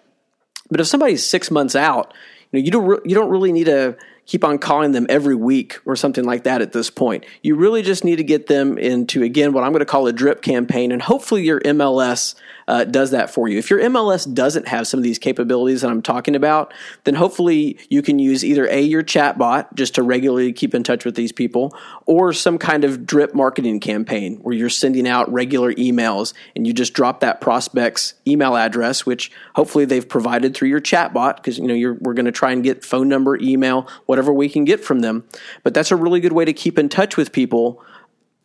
But 0.71 0.79
if 0.79 0.87
somebody's 0.87 1.23
6 1.23 1.51
months 1.51 1.75
out, 1.75 2.11
you 2.51 2.59
know, 2.59 2.65
you 2.65 2.71
don't 2.71 2.85
re- 2.85 3.01
you 3.05 3.13
don't 3.13 3.29
really 3.29 3.51
need 3.51 3.65
to 3.65 3.97
keep 4.25 4.43
on 4.43 4.57
calling 4.57 4.91
them 4.91 5.05
every 5.09 5.35
week 5.35 5.79
or 5.85 5.95
something 5.95 6.23
like 6.23 6.43
that 6.43 6.61
at 6.61 6.71
this 6.71 6.89
point. 6.89 7.25
You 7.41 7.55
really 7.55 7.81
just 7.81 8.03
need 8.03 8.17
to 8.17 8.23
get 8.23 8.47
them 8.47 8.77
into, 8.77 9.23
again, 9.23 9.51
what 9.51 9.63
I'm 9.63 9.71
going 9.71 9.79
to 9.79 9.85
call 9.85 10.07
a 10.07 10.13
drip 10.13 10.41
campaign, 10.41 10.91
and 10.91 11.01
hopefully 11.01 11.43
your 11.43 11.59
MLS 11.61 12.35
uh, 12.67 12.85
does 12.85 13.11
that 13.11 13.29
for 13.29 13.47
you. 13.47 13.57
If 13.57 13.69
your 13.69 13.79
MLS 13.79 14.31
doesn't 14.33 14.67
have 14.67 14.87
some 14.87 14.99
of 14.99 15.03
these 15.03 15.19
capabilities 15.19 15.81
that 15.81 15.89
I'm 15.91 16.01
talking 16.01 16.35
about, 16.35 16.73
then 17.03 17.15
hopefully 17.15 17.77
you 17.89 18.01
can 18.01 18.19
use 18.19 18.45
either 18.45 18.67
A, 18.67 18.81
your 18.81 19.03
chatbot 19.03 19.73
just 19.73 19.95
to 19.95 20.03
regularly 20.03 20.53
keep 20.53 20.73
in 20.73 20.83
touch 20.83 21.03
with 21.03 21.15
these 21.15 21.31
people, 21.31 21.75
or 22.05 22.31
some 22.31 22.57
kind 22.57 22.83
of 22.83 23.05
drip 23.05 23.33
marketing 23.33 23.79
campaign 23.79 24.37
where 24.37 24.55
you're 24.55 24.69
sending 24.69 25.07
out 25.07 25.31
regular 25.31 25.73
emails 25.73 26.33
and 26.55 26.65
you 26.65 26.73
just 26.73 26.93
drop 26.93 27.19
that 27.19 27.41
prospect's 27.41 28.13
email 28.25 28.55
address, 28.55 29.05
which 29.05 29.31
hopefully 29.55 29.83
they've 29.83 30.07
provided 30.07 30.55
through 30.55 30.69
your 30.69 30.81
chatbot 30.81 31.35
because 31.35 31.57
you 31.57 31.67
know 31.67 31.97
we're 31.99 32.13
going 32.13 32.25
to 32.25 32.31
try 32.31 32.51
and 32.51 32.63
get 32.63 32.85
phone 32.85 33.09
number, 33.09 33.37
email, 33.37 33.87
whatever 34.21 34.33
we 34.33 34.49
can 34.49 34.65
get 34.65 34.83
from 34.83 34.99
them. 34.99 35.23
But 35.63 35.73
that's 35.73 35.89
a 35.89 35.95
really 35.95 36.19
good 36.19 36.31
way 36.31 36.45
to 36.45 36.53
keep 36.53 36.77
in 36.77 36.89
touch 36.89 37.17
with 37.17 37.31
people 37.31 37.83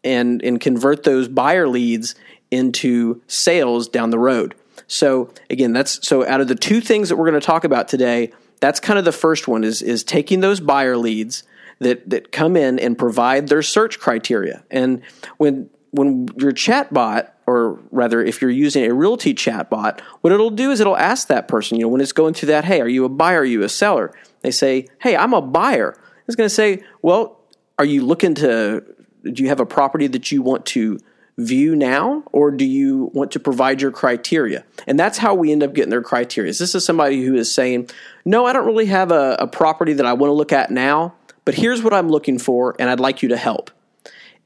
and 0.02 0.42
and 0.42 0.58
convert 0.58 1.02
those 1.02 1.28
buyer 1.28 1.68
leads 1.68 2.14
into 2.50 3.20
sales 3.26 3.88
down 3.88 4.10
the 4.10 4.18
road. 4.18 4.54
So 4.86 5.30
again, 5.50 5.74
that's 5.74 6.06
so 6.06 6.26
out 6.26 6.40
of 6.40 6.48
the 6.48 6.54
two 6.54 6.80
things 6.80 7.10
that 7.10 7.16
we're 7.16 7.28
going 7.28 7.40
to 7.40 7.46
talk 7.46 7.64
about 7.64 7.88
today, 7.88 8.32
that's 8.60 8.80
kind 8.80 8.98
of 8.98 9.04
the 9.04 9.12
first 9.12 9.48
one 9.48 9.64
is 9.64 9.82
is 9.82 10.02
taking 10.02 10.40
those 10.40 10.60
buyer 10.60 10.96
leads 10.96 11.42
that 11.80 12.08
that 12.08 12.32
come 12.32 12.56
in 12.56 12.78
and 12.78 12.96
provide 12.96 13.48
their 13.48 13.62
search 13.62 13.98
criteria. 13.98 14.64
And 14.70 15.02
when 15.36 15.68
when 15.90 16.28
your 16.38 16.52
chatbot 16.52 17.30
or 17.46 17.78
rather 17.90 18.22
if 18.22 18.42
you're 18.42 18.50
using 18.50 18.84
a 18.84 18.92
realty 18.92 19.34
chatbot, 19.34 20.00
what 20.20 20.32
it'll 20.32 20.50
do 20.50 20.70
is 20.70 20.80
it'll 20.80 20.96
ask 20.96 21.28
that 21.28 21.48
person, 21.48 21.78
you 21.78 21.84
know, 21.84 21.88
when 21.88 22.00
it's 22.00 22.12
going 22.12 22.34
through 22.34 22.48
that, 22.48 22.64
hey, 22.64 22.80
are 22.80 22.88
you 22.88 23.04
a 23.04 23.08
buyer, 23.08 23.40
are 23.40 23.44
you 23.44 23.62
a 23.62 23.68
seller? 23.68 24.12
They 24.42 24.50
say, 24.50 24.88
"Hey, 25.00 25.16
I'm 25.16 25.32
a 25.32 25.40
buyer." 25.40 25.96
It's 26.26 26.36
going 26.36 26.48
to 26.48 26.54
say, 26.54 26.82
"Well, 27.02 27.40
are 27.78 27.84
you 27.84 28.04
looking 28.04 28.34
to 28.36 28.84
do 29.32 29.42
you 29.42 29.48
have 29.48 29.60
a 29.60 29.66
property 29.66 30.06
that 30.06 30.30
you 30.30 30.42
want 30.42 30.66
to 30.66 30.98
view 31.38 31.76
now 31.76 32.22
or 32.32 32.50
do 32.50 32.64
you 32.64 33.10
want 33.12 33.30
to 33.32 33.40
provide 33.40 33.82
your 33.82 33.90
criteria 33.90 34.64
and 34.86 34.98
that's 34.98 35.18
how 35.18 35.34
we 35.34 35.52
end 35.52 35.62
up 35.62 35.74
getting 35.74 35.90
their 35.90 36.02
criteria 36.02 36.50
this 36.50 36.74
is 36.74 36.82
somebody 36.82 37.22
who 37.22 37.34
is 37.34 37.52
saying 37.52 37.88
no 38.24 38.46
i 38.46 38.54
don't 38.54 38.64
really 38.64 38.86
have 38.86 39.12
a, 39.12 39.36
a 39.38 39.46
property 39.46 39.92
that 39.92 40.06
i 40.06 40.14
want 40.14 40.30
to 40.30 40.34
look 40.34 40.52
at 40.52 40.70
now 40.70 41.12
but 41.44 41.54
here's 41.54 41.82
what 41.82 41.92
i'm 41.92 42.08
looking 42.08 42.38
for 42.38 42.74
and 42.78 42.88
i'd 42.88 43.00
like 43.00 43.22
you 43.22 43.28
to 43.28 43.36
help 43.36 43.70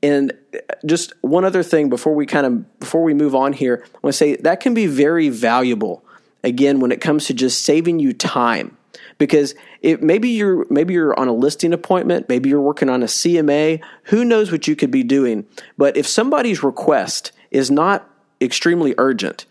and 0.02 0.32
uh, 0.54 0.58
just 0.86 1.12
one 1.20 1.44
other 1.44 1.62
thing 1.62 1.88
before 1.88 2.14
we 2.14 2.26
kind 2.26 2.46
of 2.46 2.80
before 2.80 3.02
we 3.02 3.14
move 3.14 3.34
on 3.34 3.52
here 3.52 3.82
i 3.84 3.98
want 4.02 4.12
to 4.12 4.16
say 4.16 4.36
that 4.36 4.60
can 4.60 4.74
be 4.74 4.86
very 4.86 5.28
valuable 5.28 6.04
again 6.42 6.80
when 6.80 6.92
it 6.92 7.00
comes 7.00 7.26
to 7.26 7.34
just 7.34 7.64
saving 7.64 7.98
you 7.98 8.12
time 8.12 8.76
because 9.20 9.54
it, 9.82 10.02
maybe 10.02 10.30
you're 10.30 10.66
maybe 10.70 10.94
you're 10.94 11.18
on 11.18 11.28
a 11.28 11.32
listing 11.32 11.72
appointment, 11.72 12.28
maybe 12.28 12.48
you're 12.48 12.60
working 12.60 12.88
on 12.88 13.02
a 13.02 13.06
CMA, 13.06 13.80
who 14.04 14.24
knows 14.24 14.50
what 14.50 14.66
you 14.66 14.74
could 14.74 14.90
be 14.90 15.04
doing. 15.04 15.46
But 15.76 15.96
if 15.96 16.08
somebody's 16.08 16.64
request 16.64 17.30
is 17.50 17.70
not 17.70 18.08
extremely 18.40 18.94
urgent, 18.98 19.46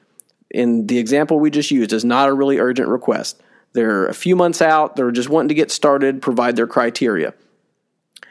in 0.50 0.88
the 0.88 0.98
example 0.98 1.40
we 1.40 1.52
just 1.52 1.72
used 1.72 1.94
is 1.94 2.04
not 2.04 2.28
a 2.28 2.34
really 2.34 2.58
urgent 2.58 2.90
request. 2.90 3.42
They're 3.74 4.08
a 4.08 4.16
few 4.16 4.36
months 4.36 4.62
out, 4.62 4.96
they're 4.96 5.12
just 5.12 5.30
wanting 5.30 5.50
to 5.50 5.54
get 5.54 5.72
started, 5.72 6.22
provide 6.22 6.56
their 6.56 6.68
criteria. 6.68 7.36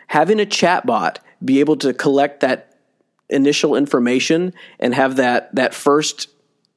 Having 0.08 0.40
a 0.40 0.46
chatbot 0.46 1.18
be 1.44 1.60
able 1.60 1.76
to 1.76 1.92
collect 1.92 2.40
that 2.40 2.74
initial 3.28 3.76
information 3.76 4.54
and 4.80 4.94
have 4.94 5.16
that 5.16 5.54
that 5.54 5.74
first 5.74 6.28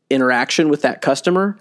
interaction 0.09 0.69
with 0.69 0.81
that 0.81 1.01
customer 1.01 1.57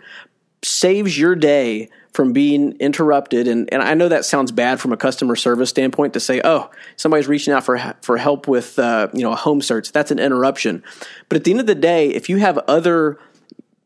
saves 0.62 1.18
your 1.18 1.34
day 1.34 1.88
from 2.12 2.32
being 2.32 2.72
interrupted. 2.80 3.46
And, 3.46 3.72
and 3.72 3.82
I 3.82 3.94
know 3.94 4.08
that 4.08 4.24
sounds 4.24 4.52
bad 4.52 4.80
from 4.80 4.92
a 4.92 4.96
customer 4.96 5.36
service 5.36 5.70
standpoint 5.70 6.12
to 6.14 6.20
say, 6.20 6.40
oh, 6.44 6.70
somebody's 6.96 7.28
reaching 7.28 7.54
out 7.54 7.64
for, 7.64 7.94
for 8.02 8.16
help 8.16 8.48
with 8.48 8.78
uh, 8.78 9.08
you 9.14 9.22
know, 9.22 9.32
a 9.32 9.36
home 9.36 9.62
search. 9.62 9.92
That's 9.92 10.10
an 10.10 10.18
interruption. 10.18 10.82
But 11.28 11.36
at 11.36 11.44
the 11.44 11.52
end 11.52 11.60
of 11.60 11.66
the 11.66 11.74
day, 11.74 12.08
if 12.08 12.28
you 12.28 12.38
have 12.38 12.58
other 12.58 13.18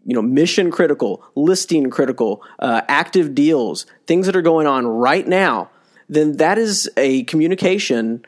you 0.06 0.14
know 0.14 0.20
mission 0.20 0.70
critical 0.70 1.24
listing 1.34 1.88
critical 1.88 2.42
uh, 2.58 2.82
active 2.88 3.34
deals 3.34 3.86
things 4.06 4.26
that 4.26 4.36
are 4.36 4.42
going 4.42 4.66
on 4.66 4.86
right 4.86 5.26
now 5.26 5.70
then 6.10 6.36
that 6.36 6.58
is 6.58 6.90
a 6.98 7.22
communication 7.24 8.22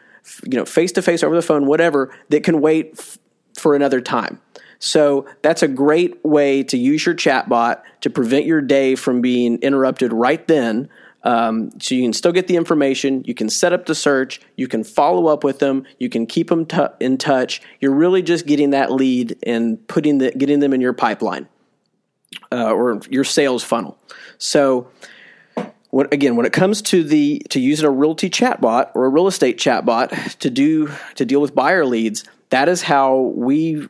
you 0.44 0.58
know 0.58 0.64
face 0.64 0.92
to 0.92 1.02
face 1.02 1.22
over 1.22 1.34
the 1.34 1.42
phone 1.42 1.66
whatever 1.66 2.14
that 2.28 2.42
can 2.42 2.60
wait 2.60 2.92
f- 2.98 3.18
for 3.54 3.74
another 3.74 4.00
time 4.00 4.40
So 4.78 5.26
that's 5.42 5.62
a 5.62 5.68
great 5.68 6.22
way 6.24 6.62
to 6.64 6.76
use 6.76 7.06
your 7.06 7.14
chatbot 7.14 7.82
to 8.02 8.10
prevent 8.10 8.46
your 8.46 8.60
day 8.60 8.94
from 8.94 9.20
being 9.20 9.58
interrupted 9.62 10.12
right 10.12 10.46
then. 10.46 10.88
Um, 11.22 11.72
so 11.80 11.94
you 11.94 12.02
can 12.02 12.12
still 12.12 12.32
get 12.32 12.46
the 12.46 12.56
information. 12.56 13.22
You 13.24 13.34
can 13.34 13.48
set 13.48 13.72
up 13.72 13.86
the 13.86 13.94
search. 13.94 14.40
You 14.56 14.68
can 14.68 14.84
follow 14.84 15.26
up 15.26 15.42
with 15.42 15.58
them. 15.58 15.84
You 15.98 16.08
can 16.08 16.26
keep 16.26 16.48
them 16.48 16.66
t- 16.66 16.86
in 17.00 17.18
touch. 17.18 17.60
You're 17.80 17.94
really 17.94 18.22
just 18.22 18.46
getting 18.46 18.70
that 18.70 18.92
lead 18.92 19.36
and 19.42 19.84
putting 19.88 20.18
the, 20.18 20.30
getting 20.32 20.60
them 20.60 20.72
in 20.72 20.80
your 20.80 20.92
pipeline 20.92 21.48
uh, 22.52 22.70
or 22.70 23.00
your 23.10 23.24
sales 23.24 23.64
funnel. 23.64 23.98
So 24.38 24.88
when, 25.96 26.08
again, 26.12 26.36
when 26.36 26.44
it 26.44 26.52
comes 26.52 26.82
to 26.82 27.02
the 27.02 27.38
to 27.48 27.58
using 27.58 27.86
a 27.86 27.90
realty 27.90 28.28
chatbot 28.28 28.90
or 28.94 29.06
a 29.06 29.08
real 29.08 29.28
estate 29.28 29.56
chatbot 29.56 30.36
to 30.40 30.50
do 30.50 30.90
to 31.14 31.24
deal 31.24 31.40
with 31.40 31.54
buyer 31.54 31.86
leads, 31.86 32.22
that 32.50 32.68
is 32.68 32.82
how 32.82 33.32
we 33.34 33.86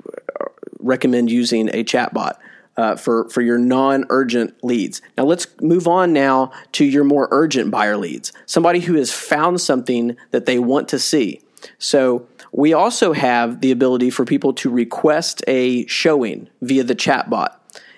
recommend 0.78 1.32
using 1.32 1.68
a 1.70 1.82
chatbot. 1.82 2.36
Uh, 2.76 2.94
for 2.94 3.26
for 3.30 3.40
your 3.40 3.58
non-urgent 3.58 4.62
leads. 4.62 5.00
Now 5.16 5.24
let's 5.24 5.46
move 5.62 5.88
on 5.88 6.12
now 6.12 6.52
to 6.72 6.84
your 6.84 7.04
more 7.04 7.26
urgent 7.30 7.70
buyer 7.70 7.96
leads. 7.96 8.34
Somebody 8.44 8.80
who 8.80 8.94
has 8.96 9.10
found 9.10 9.62
something 9.62 10.16
that 10.30 10.44
they 10.44 10.58
want 10.58 10.88
to 10.90 10.98
see. 10.98 11.40
So 11.78 12.28
we 12.52 12.74
also 12.74 13.14
have 13.14 13.62
the 13.62 13.72
ability 13.72 14.10
for 14.10 14.26
people 14.26 14.52
to 14.54 14.70
request 14.70 15.42
a 15.48 15.86
showing 15.86 16.50
via 16.60 16.84
the 16.84 16.94
chatbot. 16.94 17.54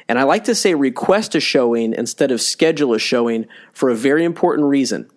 And 0.09 0.19
I 0.19 0.23
like 0.23 0.45
to 0.45 0.55
say 0.55 0.75
request 0.75 1.35
a 1.35 1.41
showing 1.41 1.93
instead 1.93 2.31
of 2.31 2.41
schedule 2.41 2.95
a 2.95 2.99
showing 2.99 3.47
for 3.73 3.91
a 3.91 3.95
very 3.95 4.25
important 4.25 4.69
reason. 4.69 5.09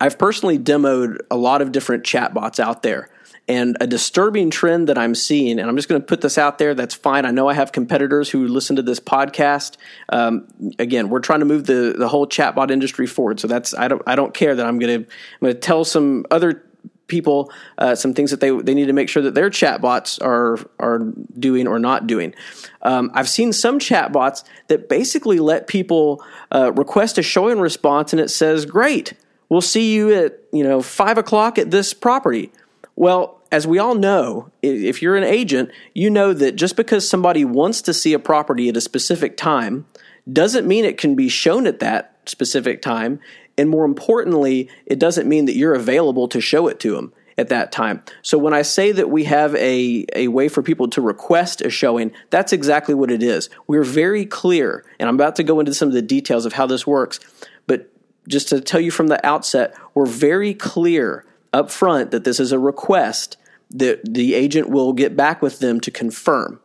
I've 0.00 0.18
personally 0.18 0.58
demoed 0.58 1.18
a 1.30 1.36
lot 1.36 1.62
of 1.62 1.72
different 1.72 2.04
chatbots 2.04 2.60
out 2.60 2.82
there. 2.82 3.08
And 3.48 3.76
a 3.80 3.86
disturbing 3.86 4.50
trend 4.50 4.88
that 4.88 4.98
I'm 4.98 5.14
seeing, 5.14 5.60
and 5.60 5.68
I'm 5.68 5.76
just 5.76 5.88
going 5.88 6.00
to 6.00 6.06
put 6.06 6.20
this 6.20 6.36
out 6.36 6.58
there. 6.58 6.74
That's 6.74 6.94
fine. 6.94 7.24
I 7.24 7.30
know 7.30 7.48
I 7.48 7.54
have 7.54 7.70
competitors 7.70 8.28
who 8.28 8.48
listen 8.48 8.74
to 8.74 8.82
this 8.82 8.98
podcast. 8.98 9.76
Um, 10.08 10.48
again, 10.80 11.10
we're 11.10 11.20
trying 11.20 11.40
to 11.40 11.46
move 11.46 11.64
the 11.64 11.94
the 11.96 12.08
whole 12.08 12.26
chatbot 12.26 12.72
industry 12.72 13.06
forward. 13.06 13.38
So 13.38 13.46
that's 13.46 13.72
I 13.72 13.86
don't 13.86 14.02
I 14.04 14.16
don't 14.16 14.34
care 14.34 14.56
that 14.56 14.66
I'm 14.66 14.80
going 14.80 15.04
to 15.04 15.08
I'm 15.08 15.40
going 15.40 15.54
to 15.54 15.60
tell 15.60 15.84
some 15.84 16.26
other 16.32 16.64
people 17.06 17.50
uh, 17.78 17.94
some 17.94 18.14
things 18.14 18.30
that 18.30 18.40
they 18.40 18.50
they 18.50 18.74
need 18.74 18.86
to 18.86 18.92
make 18.92 19.08
sure 19.08 19.22
that 19.22 19.34
their 19.34 19.50
chatbots 19.50 20.22
are 20.22 20.58
are 20.78 21.12
doing 21.38 21.66
or 21.66 21.78
not 21.78 22.06
doing. 22.06 22.34
Um, 22.82 23.10
I've 23.14 23.28
seen 23.28 23.52
some 23.52 23.78
chatbots 23.78 24.44
that 24.68 24.88
basically 24.88 25.38
let 25.38 25.66
people 25.66 26.24
uh, 26.52 26.72
request 26.72 27.18
a 27.18 27.22
show 27.22 27.48
and 27.48 27.60
response, 27.60 28.12
and 28.12 28.20
it 28.20 28.30
says, 28.30 28.66
"Great, 28.66 29.14
we'll 29.48 29.60
see 29.60 29.94
you 29.94 30.12
at 30.12 30.40
you 30.52 30.64
know 30.64 30.82
five 30.82 31.18
o'clock 31.18 31.58
at 31.58 31.70
this 31.70 31.94
property." 31.94 32.50
Well, 32.94 33.36
as 33.52 33.66
we 33.66 33.78
all 33.78 33.94
know, 33.94 34.50
if 34.62 35.02
you're 35.02 35.16
an 35.16 35.24
agent, 35.24 35.70
you 35.94 36.10
know 36.10 36.32
that 36.32 36.56
just 36.56 36.76
because 36.76 37.08
somebody 37.08 37.44
wants 37.44 37.82
to 37.82 37.94
see 37.94 38.12
a 38.12 38.18
property 38.18 38.68
at 38.68 38.76
a 38.76 38.80
specific 38.80 39.36
time 39.36 39.86
doesn't 40.30 40.66
mean 40.66 40.84
it 40.84 40.98
can 40.98 41.14
be 41.14 41.28
shown 41.28 41.66
at 41.66 41.78
that 41.80 42.16
specific 42.26 42.82
time. 42.82 43.20
And 43.58 43.70
more 43.70 43.84
importantly, 43.84 44.68
it 44.84 44.98
doesn't 44.98 45.28
mean 45.28 45.46
that 45.46 45.56
you're 45.56 45.74
available 45.74 46.28
to 46.28 46.40
show 46.40 46.68
it 46.68 46.78
to 46.80 46.94
them 46.94 47.12
at 47.38 47.48
that 47.48 47.72
time. 47.72 48.02
So 48.22 48.38
when 48.38 48.54
I 48.54 48.62
say 48.62 48.92
that 48.92 49.10
we 49.10 49.24
have 49.24 49.54
a, 49.56 50.06
a 50.14 50.28
way 50.28 50.48
for 50.48 50.62
people 50.62 50.88
to 50.88 51.00
request 51.00 51.60
a 51.60 51.70
showing, 51.70 52.12
that's 52.30 52.52
exactly 52.52 52.94
what 52.94 53.10
it 53.10 53.22
is. 53.22 53.50
We're 53.66 53.84
very 53.84 54.24
clear, 54.24 54.84
and 54.98 55.08
I'm 55.08 55.16
about 55.16 55.36
to 55.36 55.42
go 55.42 55.60
into 55.60 55.74
some 55.74 55.88
of 55.88 55.94
the 55.94 56.02
details 56.02 56.46
of 56.46 56.54
how 56.54 56.66
this 56.66 56.86
works, 56.86 57.20
but 57.66 57.90
just 58.28 58.48
to 58.48 58.60
tell 58.60 58.80
you 58.80 58.90
from 58.90 59.06
the 59.08 59.24
outset, 59.24 59.74
we're 59.94 60.06
very 60.06 60.54
clear 60.54 61.24
up 61.52 61.70
front 61.70 62.10
that 62.10 62.24
this 62.24 62.40
is 62.40 62.52
a 62.52 62.58
request 62.58 63.36
that 63.70 64.00
the 64.04 64.34
agent 64.34 64.68
will 64.68 64.92
get 64.92 65.16
back 65.16 65.42
with 65.42 65.58
them 65.58 65.80
to 65.80 65.90
confirm. 65.90 66.60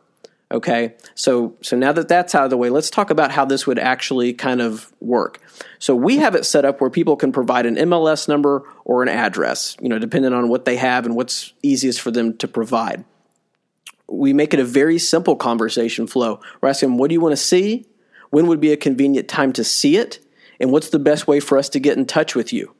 Okay, 0.52 0.94
so 1.14 1.56
so 1.62 1.78
now 1.78 1.92
that 1.92 2.08
that's 2.08 2.34
out 2.34 2.44
of 2.44 2.50
the 2.50 2.58
way, 2.58 2.68
let's 2.68 2.90
talk 2.90 3.08
about 3.08 3.30
how 3.30 3.46
this 3.46 3.66
would 3.66 3.78
actually 3.78 4.34
kind 4.34 4.60
of 4.60 4.92
work. 5.00 5.40
So 5.78 5.96
we 5.96 6.18
have 6.18 6.34
it 6.34 6.44
set 6.44 6.66
up 6.66 6.78
where 6.78 6.90
people 6.90 7.16
can 7.16 7.32
provide 7.32 7.64
an 7.64 7.76
MLS 7.76 8.28
number 8.28 8.62
or 8.84 9.02
an 9.02 9.08
address, 9.08 9.78
you 9.80 9.88
know, 9.88 9.98
depending 9.98 10.34
on 10.34 10.50
what 10.50 10.66
they 10.66 10.76
have 10.76 11.06
and 11.06 11.16
what's 11.16 11.54
easiest 11.62 12.02
for 12.02 12.10
them 12.10 12.36
to 12.36 12.46
provide. 12.46 13.02
We 14.08 14.34
make 14.34 14.52
it 14.52 14.60
a 14.60 14.64
very 14.64 14.98
simple 14.98 15.36
conversation 15.36 16.06
flow. 16.06 16.38
We're 16.60 16.68
asking 16.68 16.90
them, 16.90 16.98
what 16.98 17.08
do 17.08 17.14
you 17.14 17.20
want 17.22 17.32
to 17.32 17.42
see? 17.42 17.86
When 18.28 18.46
would 18.46 18.60
be 18.60 18.72
a 18.72 18.76
convenient 18.76 19.28
time 19.28 19.54
to 19.54 19.64
see 19.64 19.96
it? 19.96 20.18
And 20.60 20.70
what's 20.70 20.90
the 20.90 20.98
best 20.98 21.26
way 21.26 21.40
for 21.40 21.56
us 21.56 21.70
to 21.70 21.80
get 21.80 21.96
in 21.96 22.04
touch 22.04 22.34
with 22.34 22.52
you? 22.52 22.74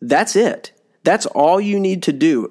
That's 0.00 0.34
it. 0.34 0.72
That's 1.04 1.26
all 1.26 1.60
you 1.60 1.78
need 1.78 2.02
to 2.04 2.12
do. 2.12 2.48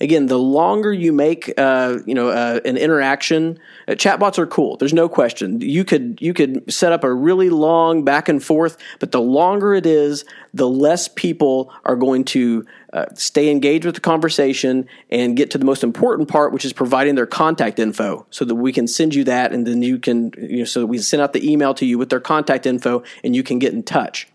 Again, 0.00 0.26
the 0.26 0.38
longer 0.38 0.92
you 0.92 1.12
make, 1.12 1.52
uh, 1.56 1.98
you 2.06 2.14
know, 2.14 2.28
uh, 2.28 2.60
an 2.64 2.76
interaction, 2.76 3.58
uh, 3.88 3.92
chatbots 3.92 4.38
are 4.38 4.46
cool. 4.46 4.76
There's 4.76 4.92
no 4.92 5.08
question. 5.08 5.60
You 5.60 5.84
could 5.84 6.18
you 6.20 6.34
could 6.34 6.72
set 6.72 6.92
up 6.92 7.04
a 7.04 7.12
really 7.12 7.50
long 7.50 8.04
back 8.04 8.28
and 8.28 8.42
forth, 8.42 8.76
but 8.98 9.12
the 9.12 9.20
longer 9.20 9.74
it 9.74 9.86
is, 9.86 10.24
the 10.54 10.68
less 10.68 11.08
people 11.08 11.72
are 11.84 11.96
going 11.96 12.24
to 12.24 12.64
uh, 12.92 13.06
stay 13.14 13.50
engaged 13.50 13.84
with 13.84 13.94
the 13.94 14.00
conversation 14.00 14.86
and 15.10 15.36
get 15.36 15.50
to 15.50 15.58
the 15.58 15.64
most 15.64 15.84
important 15.84 16.28
part, 16.28 16.52
which 16.52 16.64
is 16.64 16.72
providing 16.72 17.14
their 17.14 17.26
contact 17.26 17.78
info, 17.78 18.26
so 18.30 18.44
that 18.44 18.54
we 18.54 18.72
can 18.72 18.86
send 18.86 19.14
you 19.14 19.24
that, 19.24 19.52
and 19.52 19.66
then 19.66 19.82
you 19.82 19.98
can, 19.98 20.32
you 20.38 20.58
know, 20.58 20.64
so 20.64 20.80
that 20.80 20.86
we 20.86 20.98
send 20.98 21.22
out 21.22 21.32
the 21.32 21.50
email 21.50 21.74
to 21.74 21.84
you 21.84 21.98
with 21.98 22.08
their 22.08 22.20
contact 22.20 22.66
info, 22.66 23.02
and 23.24 23.36
you 23.36 23.42
can 23.42 23.58
get 23.58 23.72
in 23.72 23.82
touch. 23.82 24.28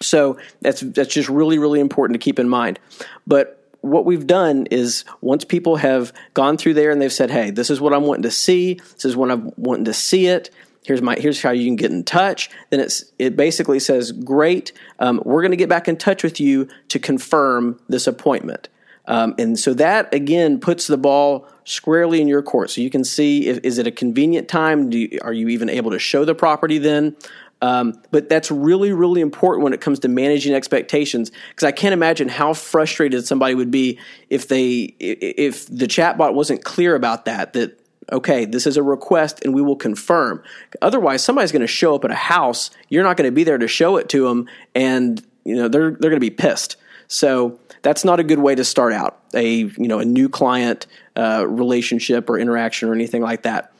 So 0.00 0.38
that's 0.60 0.80
that's 0.80 1.14
just 1.14 1.28
really 1.28 1.58
really 1.58 1.78
important 1.78 2.20
to 2.20 2.24
keep 2.24 2.38
in 2.38 2.48
mind. 2.48 2.80
But 3.26 3.61
what 3.82 4.06
we've 4.06 4.26
done 4.26 4.66
is 4.70 5.04
once 5.20 5.44
people 5.44 5.76
have 5.76 6.12
gone 6.34 6.56
through 6.56 6.74
there 6.74 6.90
and 6.90 7.02
they've 7.02 7.12
said, 7.12 7.30
"Hey, 7.30 7.50
this 7.50 7.68
is 7.68 7.80
what 7.80 7.92
I'm 7.92 8.04
wanting 8.04 8.22
to 8.22 8.30
see. 8.30 8.74
This 8.94 9.04
is 9.04 9.16
when 9.16 9.30
I'm 9.30 9.52
wanting 9.56 9.84
to 9.84 9.92
see 9.92 10.26
it." 10.26 10.50
Here's 10.84 11.02
my 11.02 11.16
here's 11.16 11.42
how 11.42 11.50
you 11.50 11.66
can 11.66 11.76
get 11.76 11.90
in 11.92 12.02
touch. 12.02 12.50
Then 12.70 12.80
it's 12.80 13.04
it 13.18 13.36
basically 13.36 13.78
says, 13.78 14.10
"Great, 14.10 14.72
um, 14.98 15.20
we're 15.24 15.42
going 15.42 15.52
to 15.52 15.56
get 15.56 15.68
back 15.68 15.86
in 15.86 15.96
touch 15.96 16.22
with 16.22 16.40
you 16.40 16.68
to 16.88 16.98
confirm 16.98 17.78
this 17.88 18.06
appointment." 18.06 18.68
Um, 19.06 19.34
and 19.36 19.58
so 19.58 19.74
that 19.74 20.12
again 20.14 20.60
puts 20.60 20.86
the 20.86 20.96
ball 20.96 21.48
squarely 21.64 22.20
in 22.20 22.28
your 22.28 22.42
court. 22.42 22.70
So 22.70 22.80
you 22.80 22.90
can 22.90 23.04
see 23.04 23.48
if, 23.48 23.58
is 23.64 23.78
it 23.78 23.86
a 23.86 23.90
convenient 23.90 24.48
time? 24.48 24.92
You, 24.92 25.18
are 25.22 25.32
you 25.32 25.48
even 25.48 25.68
able 25.68 25.90
to 25.90 25.98
show 25.98 26.24
the 26.24 26.34
property 26.34 26.78
then? 26.78 27.16
Um, 27.62 27.94
but 28.10 28.28
that's 28.28 28.50
really, 28.50 28.92
really 28.92 29.20
important 29.20 29.62
when 29.62 29.72
it 29.72 29.80
comes 29.80 30.00
to 30.00 30.08
managing 30.08 30.52
expectations 30.52 31.30
because 31.50 31.64
I 31.64 31.70
can't 31.70 31.92
imagine 31.92 32.28
how 32.28 32.54
frustrated 32.54 33.24
somebody 33.24 33.54
would 33.54 33.70
be 33.70 34.00
if 34.28 34.48
they 34.48 34.94
if 34.98 35.66
the 35.68 35.86
chatbot 35.86 36.34
wasn't 36.34 36.64
clear 36.64 36.96
about 36.96 37.24
that. 37.26 37.52
That 37.52 37.78
okay, 38.10 38.46
this 38.46 38.66
is 38.66 38.76
a 38.76 38.82
request 38.82 39.44
and 39.44 39.54
we 39.54 39.62
will 39.62 39.76
confirm. 39.76 40.42
Otherwise, 40.82 41.22
somebody's 41.22 41.52
going 41.52 41.60
to 41.60 41.68
show 41.68 41.94
up 41.94 42.04
at 42.04 42.10
a 42.10 42.16
house. 42.16 42.70
You're 42.88 43.04
not 43.04 43.16
going 43.16 43.28
to 43.28 43.34
be 43.34 43.44
there 43.44 43.58
to 43.58 43.68
show 43.68 43.96
it 43.96 44.08
to 44.08 44.26
them, 44.28 44.48
and 44.74 45.24
you 45.44 45.54
know 45.54 45.68
they're 45.68 45.92
they're 45.92 46.10
going 46.10 46.14
to 46.14 46.20
be 46.20 46.30
pissed. 46.30 46.76
So 47.06 47.60
that's 47.82 48.04
not 48.04 48.18
a 48.18 48.24
good 48.24 48.40
way 48.40 48.56
to 48.56 48.64
start 48.64 48.92
out 48.92 49.22
a 49.34 49.50
you 49.50 49.86
know 49.86 50.00
a 50.00 50.04
new 50.04 50.28
client 50.28 50.88
uh, 51.16 51.46
relationship 51.48 52.28
or 52.28 52.40
interaction 52.40 52.88
or 52.88 52.92
anything 52.92 53.22
like 53.22 53.42
that. 53.42 53.72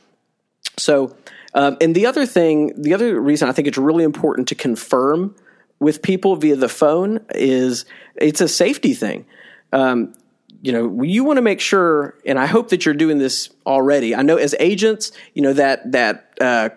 So 0.79 1.17
um, 1.54 1.76
and 1.80 1.94
the 1.94 2.06
other 2.06 2.26
thing, 2.26 2.80
the 2.80 2.94
other 2.94 3.21
reason 3.21 3.49
I 3.49 3.52
think 3.52 3.68
it's 3.68 3.78
really 3.78 4.04
important 4.04 4.49
to 4.49 4.54
confirm 4.54 5.35
with 5.78 6.00
people 6.02 6.37
via 6.37 6.56
the 6.56 6.68
phone 6.68 7.21
is 7.35 7.85
it's 8.16 8.40
a 8.40 8.49
safety 8.49 8.94
thing. 8.94 9.26
Um, 9.73 10.14
you 10.62 10.73
know, 10.73 11.02
you 11.02 11.25
want 11.25 11.38
to 11.38 11.42
make 11.42 11.61
sure, 11.61 12.14
and 12.25 12.38
I 12.38 12.47
hope 12.47 12.68
that 12.68 12.87
you're 12.87 12.94
doing 12.94 13.18
this 13.18 13.50
already. 13.66 14.14
I 14.14 14.23
know 14.23 14.37
as 14.37 14.54
agents, 14.61 15.11
you 15.35 15.42
know 15.42 15.52
that 15.54 15.90
that 15.92 16.35
uh, 16.40 16.68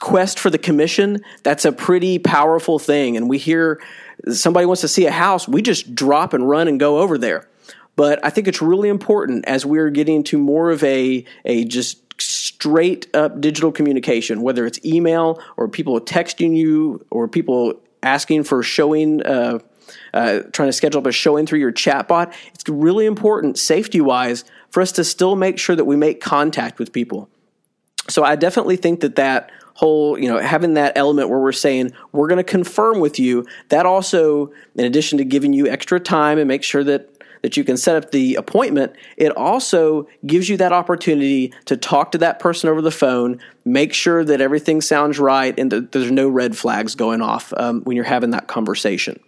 quest 0.00 0.38
for 0.38 0.50
the 0.50 0.58
commission 0.58 1.22
that's 1.42 1.64
a 1.64 1.72
pretty 1.72 2.18
powerful 2.18 2.78
thing, 2.78 3.16
and 3.16 3.28
we 3.28 3.36
hear 3.38 3.80
somebody 4.32 4.64
wants 4.64 4.80
to 4.80 4.88
see 4.88 5.06
a 5.06 5.10
house, 5.10 5.46
we 5.46 5.60
just 5.60 5.94
drop 5.94 6.32
and 6.32 6.48
run 6.48 6.66
and 6.66 6.80
go 6.80 6.98
over 6.98 7.18
there. 7.18 7.46
But 7.94 8.24
I 8.24 8.30
think 8.30 8.48
it's 8.48 8.62
really 8.62 8.88
important 8.88 9.46
as 9.46 9.64
we're 9.66 9.90
getting 9.90 10.22
to 10.24 10.38
more 10.38 10.70
of 10.70 10.82
a 10.82 11.24
a 11.44 11.64
just 11.64 12.05
straight 12.18 13.14
up 13.14 13.40
digital 13.40 13.72
communication, 13.72 14.42
whether 14.42 14.66
it's 14.66 14.82
email 14.84 15.40
or 15.56 15.68
people 15.68 16.00
texting 16.00 16.56
you 16.56 17.04
or 17.10 17.28
people 17.28 17.74
asking 18.02 18.44
for 18.44 18.62
showing, 18.62 19.22
uh, 19.22 19.58
uh, 20.14 20.40
trying 20.52 20.68
to 20.68 20.72
schedule 20.72 21.00
up 21.00 21.06
a 21.06 21.12
showing 21.12 21.46
through 21.46 21.58
your 21.58 21.72
chatbot. 21.72 22.32
It's 22.54 22.68
really 22.68 23.06
important, 23.06 23.58
safety 23.58 24.00
wise, 24.00 24.44
for 24.70 24.80
us 24.80 24.92
to 24.92 25.04
still 25.04 25.36
make 25.36 25.58
sure 25.58 25.76
that 25.76 25.84
we 25.84 25.96
make 25.96 26.20
contact 26.20 26.78
with 26.78 26.92
people. 26.92 27.28
So 28.08 28.22
I 28.22 28.36
definitely 28.36 28.76
think 28.76 29.00
that 29.00 29.16
that 29.16 29.50
whole, 29.74 30.18
you 30.18 30.28
know, 30.28 30.38
having 30.38 30.74
that 30.74 30.96
element 30.96 31.28
where 31.28 31.38
we're 31.38 31.52
saying 31.52 31.92
we're 32.12 32.28
going 32.28 32.38
to 32.38 32.44
confirm 32.44 32.98
with 32.98 33.18
you, 33.18 33.44
that 33.68 33.84
also, 33.84 34.52
in 34.74 34.84
addition 34.84 35.18
to 35.18 35.24
giving 35.24 35.52
you 35.52 35.66
extra 35.66 36.00
time 36.00 36.38
and 36.38 36.48
make 36.48 36.62
sure 36.62 36.82
that 36.84 37.10
that 37.42 37.56
you 37.56 37.64
can 37.64 37.76
set 37.76 37.96
up 37.96 38.10
the 38.10 38.34
appointment, 38.36 38.94
it 39.16 39.36
also 39.36 40.08
gives 40.26 40.48
you 40.48 40.56
that 40.56 40.72
opportunity 40.72 41.52
to 41.66 41.76
talk 41.76 42.12
to 42.12 42.18
that 42.18 42.38
person 42.38 42.68
over 42.68 42.80
the 42.82 42.90
phone, 42.90 43.40
make 43.64 43.92
sure 43.92 44.24
that 44.24 44.40
everything 44.40 44.80
sounds 44.80 45.18
right, 45.18 45.58
and 45.58 45.70
that 45.72 45.92
there's 45.92 46.10
no 46.10 46.28
red 46.28 46.56
flags 46.56 46.94
going 46.94 47.22
off 47.22 47.52
um, 47.56 47.82
when 47.82 47.96
you're 47.96 48.04
having 48.04 48.30
that 48.30 48.46
conversation. 48.46 49.20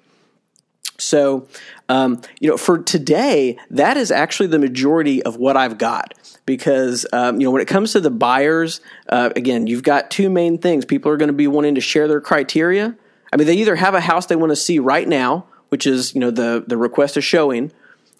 So, 0.99 1.47
um, 1.89 2.21
you 2.41 2.51
know, 2.51 2.57
for 2.57 2.79
today, 2.79 3.57
that 3.71 3.97
is 3.97 4.11
actually 4.11 4.49
the 4.49 4.59
majority 4.59 5.23
of 5.23 5.37
what 5.37 5.57
I've 5.57 5.79
got 5.79 6.15
because, 6.45 7.07
um, 7.13 7.41
you 7.41 7.47
know, 7.47 7.53
when 7.53 7.63
it 7.63 7.69
comes 7.69 7.93
to 7.93 8.01
the 8.01 8.11
buyers, 8.11 8.81
uh, 9.09 9.31
again, 9.37 9.69
you've 9.69 9.85
got 9.85 10.11
two 10.11 10.29
main 10.29 10.59
things. 10.59 10.85
People 10.85 11.13
are 11.13 11.17
going 11.17 11.29
to 11.29 11.35
be 11.35 11.47
wanting 11.47 11.77
to 11.77 11.81
share 11.81 12.09
their 12.09 12.21
criteria. 12.21 12.97
I 13.33 13.37
mean, 13.37 13.47
they 13.47 13.55
either 13.55 13.77
have 13.77 13.95
a 13.95 14.01
house 14.01 14.27
they 14.27 14.37
want 14.37 14.51
to 14.51 14.57
see 14.57 14.81
right 14.81 15.07
now, 15.07 15.47
which 15.69 15.87
is, 15.87 16.15
you 16.15 16.21
know, 16.21 16.33
the, 16.33 16.65
the 16.67 16.77
request 16.77 17.17
is 17.17 17.25
showing, 17.25 17.71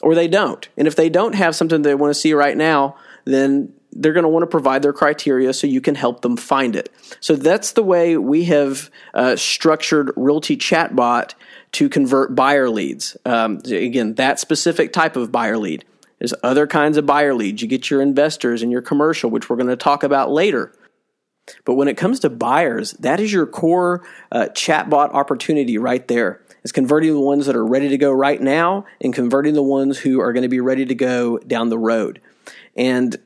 or 0.03 0.15
they 0.15 0.29
don't. 0.29 0.69
And 0.77 0.87
if 0.87 0.97
they 0.97 1.09
don't 1.09 1.35
have 1.35 1.55
something 1.55 1.83
they 1.83 1.95
want 1.95 2.11
to 2.13 2.21
see 2.21 2.33
right 2.33 2.57
now, 2.57 2.97
then 3.25 3.73
they're 3.93 4.13
going 4.13 4.25
to 4.25 4.29
want 4.29 4.43
to 4.43 4.49
provide 4.49 4.83
their 4.83 4.93
criteria 4.93 5.53
so 5.53 5.67
you 5.67 5.81
can 5.81 5.95
help 5.95 6.21
them 6.21 6.37
find 6.37 6.77
it. 6.77 6.93
So 7.21 7.37
that's 7.37 7.73
the 7.73 7.83
way 7.83 8.17
we 8.17 8.45
have 8.45 8.91
uh, 9.15 9.37
structured 9.37 10.13
Realty 10.17 10.57
Chatbot 10.57 11.35
to 11.73 11.89
convert 11.89 12.35
buyer 12.35 12.71
leads. 12.71 13.17
Um, 13.25 13.61
again, 13.65 14.15
that 14.15 14.39
specific 14.39 14.93
type 14.93 15.17
of 15.17 15.33
buyer 15.33 15.59
lead. 15.59 15.85
There's 16.19 16.35
other 16.43 16.67
kinds 16.67 16.97
of 16.97 17.07
buyer 17.07 17.35
leads. 17.35 17.63
You 17.63 17.69
get 17.69 17.91
your 17.91 18.03
investors 18.03 18.63
and 18.63 18.73
your 18.73 18.83
commercial, 18.83 19.31
which 19.31 19.49
we're 19.49 19.57
going 19.57 19.69
to 19.69 19.77
talk 19.77 20.03
about 20.03 20.31
later. 20.31 20.73
But 21.65 21.75
when 21.75 21.89
it 21.89 21.97
comes 21.97 22.21
to 22.21 22.31
buyers, 22.31 22.93
that 22.93 23.21
is 23.21 23.33
your 23.33 23.47
core 23.47 24.05
uh, 24.31 24.49
chatbot 24.53 25.15
opportunity 25.15 25.79
right 25.79 26.07
there. 26.09 26.43
Is 26.65 26.73
converting 26.73 27.13
the 27.13 27.21
ones 27.21 27.47
that 27.47 27.57
are 27.57 27.67
ready 27.67 27.89
to 27.89 27.99
go 27.99 28.13
right 28.13 28.41
now 28.41 28.85
and 29.01 29.15
converting 29.15 29.55
the 29.55 29.63
ones 29.63 29.99
who 29.99 30.21
are 30.21 30.33
going 30.33 30.43
to 30.43 30.49
be 30.49 30.61
ready 30.61 30.85
to 30.85 30.95
go 30.95 31.39
down 31.39 31.69
the 31.69 31.79
road. 31.79 32.21
And 32.77 33.17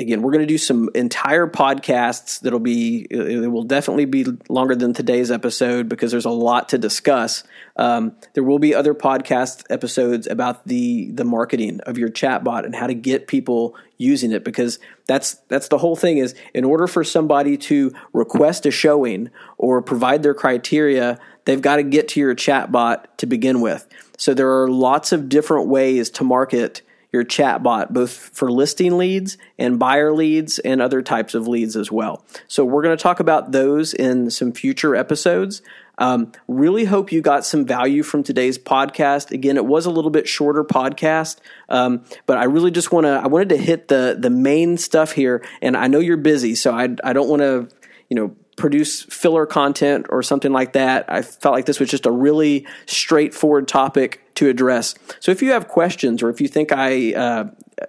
again, 0.00 0.22
we're 0.22 0.32
going 0.32 0.40
to 0.40 0.46
do 0.46 0.58
some 0.58 0.88
entire 0.94 1.46
podcasts 1.46 2.40
that'll 2.40 2.58
be, 2.58 3.06
it 3.10 3.50
will 3.50 3.64
definitely 3.64 4.06
be 4.06 4.26
longer 4.48 4.74
than 4.74 4.94
today's 4.94 5.30
episode 5.30 5.88
because 5.88 6.10
there's 6.10 6.24
a 6.24 6.30
lot 6.30 6.70
to 6.70 6.78
discuss. 6.78 7.44
Um, 7.76 8.16
there 8.34 8.42
will 8.42 8.58
be 8.58 8.74
other 8.74 8.94
podcast 8.94 9.64
episodes 9.68 10.26
about 10.26 10.66
the, 10.66 11.10
the 11.12 11.24
marketing 11.24 11.80
of 11.82 11.98
your 11.98 12.08
chatbot 12.08 12.64
and 12.64 12.74
how 12.74 12.86
to 12.86 12.94
get 12.94 13.26
people 13.26 13.76
using 13.98 14.32
it 14.32 14.42
because 14.42 14.78
that's, 15.06 15.34
that's 15.48 15.68
the 15.68 15.78
whole 15.78 15.96
thing 15.96 16.16
is 16.16 16.34
in 16.54 16.64
order 16.64 16.86
for 16.86 17.04
somebody 17.04 17.58
to 17.58 17.92
request 18.14 18.64
a 18.64 18.70
showing 18.70 19.28
or 19.58 19.82
provide 19.82 20.22
their 20.22 20.34
criteria, 20.34 21.18
they've 21.44 21.60
got 21.60 21.76
to 21.76 21.82
get 21.82 22.08
to 22.08 22.20
your 22.20 22.34
chatbot 22.34 23.04
to 23.18 23.26
begin 23.26 23.60
with. 23.60 23.86
So 24.16 24.34
there 24.34 24.62
are 24.62 24.68
lots 24.68 25.12
of 25.12 25.28
different 25.28 25.68
ways 25.68 26.10
to 26.10 26.24
market 26.24 26.82
your 27.12 27.24
chatbot, 27.24 27.90
both 27.90 28.12
for 28.12 28.50
listing 28.50 28.96
leads 28.96 29.36
and 29.58 29.78
buyer 29.78 30.12
leads 30.12 30.58
and 30.60 30.80
other 30.80 31.02
types 31.02 31.34
of 31.34 31.48
leads 31.48 31.76
as 31.76 31.90
well. 31.90 32.24
So, 32.46 32.64
we're 32.64 32.82
going 32.82 32.96
to 32.96 33.02
talk 33.02 33.20
about 33.20 33.52
those 33.52 33.92
in 33.94 34.30
some 34.30 34.52
future 34.52 34.94
episodes. 34.94 35.62
Um, 35.98 36.32
really 36.48 36.84
hope 36.84 37.12
you 37.12 37.20
got 37.20 37.44
some 37.44 37.66
value 37.66 38.02
from 38.02 38.22
today's 38.22 38.58
podcast. 38.58 39.32
Again, 39.32 39.56
it 39.56 39.66
was 39.66 39.84
a 39.84 39.90
little 39.90 40.10
bit 40.10 40.26
shorter 40.26 40.64
podcast, 40.64 41.38
um, 41.68 42.04
but 42.24 42.38
I 42.38 42.44
really 42.44 42.70
just 42.70 42.90
want 42.90 43.04
to. 43.04 43.10
I 43.10 43.26
wanted 43.26 43.50
to 43.50 43.58
hit 43.58 43.88
the 43.88 44.16
the 44.18 44.30
main 44.30 44.78
stuff 44.78 45.12
here, 45.12 45.44
and 45.60 45.76
I 45.76 45.88
know 45.88 45.98
you're 45.98 46.16
busy, 46.16 46.54
so 46.54 46.72
I 46.72 46.96
I 47.04 47.12
don't 47.12 47.28
want 47.28 47.42
to 47.42 47.68
you 48.08 48.14
know 48.14 48.34
produce 48.56 49.02
filler 49.02 49.46
content 49.46 50.06
or 50.10 50.22
something 50.22 50.52
like 50.52 50.74
that. 50.74 51.04
I 51.08 51.22
felt 51.22 51.54
like 51.54 51.66
this 51.66 51.80
was 51.80 51.88
just 51.88 52.06
a 52.06 52.10
really 52.10 52.66
straightforward 52.86 53.68
topic 53.68 54.22
to 54.34 54.48
address. 54.48 54.94
So 55.20 55.32
if 55.32 55.42
you 55.42 55.52
have 55.52 55.68
questions 55.68 56.22
or 56.22 56.30
if 56.30 56.40
you 56.40 56.48
think 56.48 56.72
I 56.72 57.14
uh, 57.14 57.44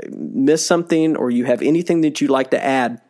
missed 0.09 0.67
something 0.67 1.15
or 1.15 1.29
you 1.29 1.45
have 1.45 1.61
anything 1.61 2.01
that 2.01 2.21
you'd 2.21 2.29
like 2.29 2.51
to 2.51 2.63
add, 2.63 3.01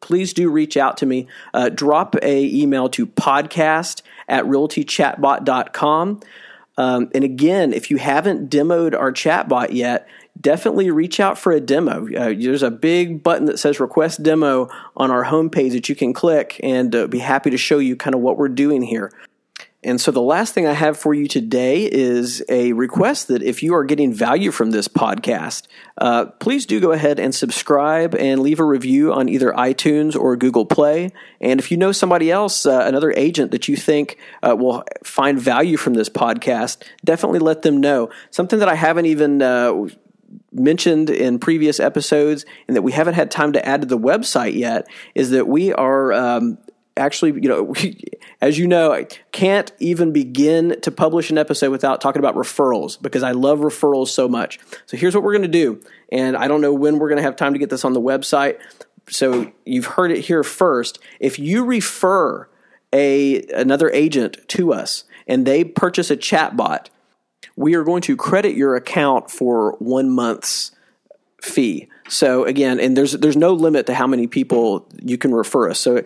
please 0.00 0.32
do 0.32 0.50
reach 0.50 0.76
out 0.76 0.96
to 0.98 1.06
me. 1.06 1.26
Uh, 1.52 1.68
drop 1.68 2.14
a 2.22 2.44
email 2.44 2.88
to 2.90 3.06
podcast 3.06 4.02
at 4.28 4.44
realtychatbot.com. 4.44 6.20
Um, 6.76 7.10
and 7.14 7.24
again, 7.24 7.72
if 7.72 7.90
you 7.90 7.98
haven't 7.98 8.50
demoed 8.50 8.98
our 8.98 9.12
chatbot 9.12 9.72
yet, 9.72 10.08
definitely 10.44 10.90
reach 10.90 11.18
out 11.18 11.36
for 11.36 11.50
a 11.50 11.58
demo. 11.58 12.06
Uh, 12.14 12.32
there's 12.38 12.62
a 12.62 12.70
big 12.70 13.24
button 13.24 13.46
that 13.46 13.58
says 13.58 13.80
request 13.80 14.22
demo 14.22 14.68
on 14.96 15.10
our 15.10 15.24
homepage 15.24 15.72
that 15.72 15.88
you 15.88 15.96
can 15.96 16.12
click 16.12 16.60
and 16.62 16.94
uh, 16.94 17.08
be 17.08 17.18
happy 17.18 17.50
to 17.50 17.56
show 17.56 17.78
you 17.78 17.96
kind 17.96 18.14
of 18.14 18.20
what 18.20 18.36
we're 18.36 18.48
doing 18.48 18.82
here. 18.82 19.10
And 19.82 20.00
so 20.00 20.10
the 20.10 20.22
last 20.22 20.54
thing 20.54 20.66
I 20.66 20.72
have 20.72 20.96
for 20.96 21.12
you 21.12 21.28
today 21.28 21.84
is 21.84 22.42
a 22.48 22.72
request 22.72 23.28
that 23.28 23.42
if 23.42 23.62
you 23.62 23.74
are 23.74 23.84
getting 23.84 24.14
value 24.14 24.50
from 24.50 24.70
this 24.70 24.88
podcast, 24.88 25.66
uh, 25.98 26.26
please 26.26 26.64
do 26.64 26.80
go 26.80 26.92
ahead 26.92 27.20
and 27.20 27.34
subscribe 27.34 28.14
and 28.14 28.40
leave 28.40 28.60
a 28.60 28.64
review 28.64 29.12
on 29.12 29.28
either 29.28 29.52
iTunes 29.52 30.18
or 30.18 30.36
Google 30.36 30.64
Play. 30.64 31.10
And 31.38 31.60
if 31.60 31.70
you 31.70 31.76
know 31.76 31.92
somebody 31.92 32.30
else, 32.30 32.64
uh, 32.64 32.84
another 32.86 33.12
agent 33.14 33.50
that 33.50 33.68
you 33.68 33.76
think 33.76 34.16
uh, 34.42 34.56
will 34.56 34.84
find 35.04 35.38
value 35.38 35.76
from 35.76 35.94
this 35.94 36.08
podcast, 36.08 36.82
definitely 37.04 37.40
let 37.40 37.60
them 37.60 37.78
know. 37.78 38.08
Something 38.30 38.60
that 38.60 38.68
I 38.70 38.76
haven't 38.76 39.06
even 39.06 39.42
uh, 39.42 39.88
mentioned 40.54 41.10
in 41.10 41.38
previous 41.38 41.80
episodes 41.80 42.44
and 42.68 42.76
that 42.76 42.82
we 42.82 42.92
haven't 42.92 43.14
had 43.14 43.30
time 43.30 43.52
to 43.52 43.66
add 43.66 43.82
to 43.82 43.86
the 43.86 43.98
website 43.98 44.54
yet 44.54 44.86
is 45.14 45.30
that 45.30 45.48
we 45.48 45.72
are 45.72 46.12
um, 46.12 46.58
actually, 46.96 47.32
you 47.32 47.48
know, 47.48 47.62
we, 47.62 48.00
as 48.40 48.58
you 48.58 48.66
know, 48.66 48.92
I 48.92 49.06
can't 49.32 49.72
even 49.78 50.12
begin 50.12 50.80
to 50.82 50.90
publish 50.90 51.30
an 51.30 51.38
episode 51.38 51.70
without 51.70 52.00
talking 52.00 52.20
about 52.20 52.34
referrals 52.34 53.00
because 53.00 53.22
I 53.22 53.32
love 53.32 53.60
referrals 53.60 54.08
so 54.08 54.28
much. 54.28 54.58
So 54.86 54.96
here's 54.96 55.14
what 55.14 55.24
we're 55.24 55.32
going 55.32 55.42
to 55.42 55.48
do. 55.48 55.80
And 56.12 56.36
I 56.36 56.48
don't 56.48 56.60
know 56.60 56.72
when 56.72 56.98
we're 56.98 57.08
going 57.08 57.18
to 57.18 57.22
have 57.22 57.36
time 57.36 57.52
to 57.52 57.58
get 57.58 57.70
this 57.70 57.84
on 57.84 57.92
the 57.92 58.00
website. 58.00 58.58
So 59.08 59.52
you've 59.64 59.86
heard 59.86 60.10
it 60.10 60.20
here 60.20 60.42
first. 60.42 60.98
If 61.20 61.38
you 61.38 61.64
refer 61.64 62.48
a 62.92 63.42
another 63.54 63.90
agent 63.90 64.38
to 64.48 64.72
us 64.72 65.04
and 65.26 65.46
they 65.46 65.64
purchase 65.64 66.10
a 66.10 66.16
chatbot, 66.16 66.86
we 67.56 67.74
are 67.74 67.84
going 67.84 68.02
to 68.02 68.16
credit 68.16 68.56
your 68.56 68.76
account 68.76 69.30
for 69.30 69.72
one 69.78 70.10
month's 70.10 70.72
fee. 71.42 71.88
So 72.08 72.44
again, 72.44 72.80
and 72.80 72.96
there's 72.96 73.12
there's 73.12 73.36
no 73.36 73.52
limit 73.52 73.86
to 73.86 73.94
how 73.94 74.06
many 74.06 74.26
people 74.26 74.88
you 75.02 75.16
can 75.18 75.34
refer 75.34 75.70
us. 75.70 75.78
So 75.78 76.02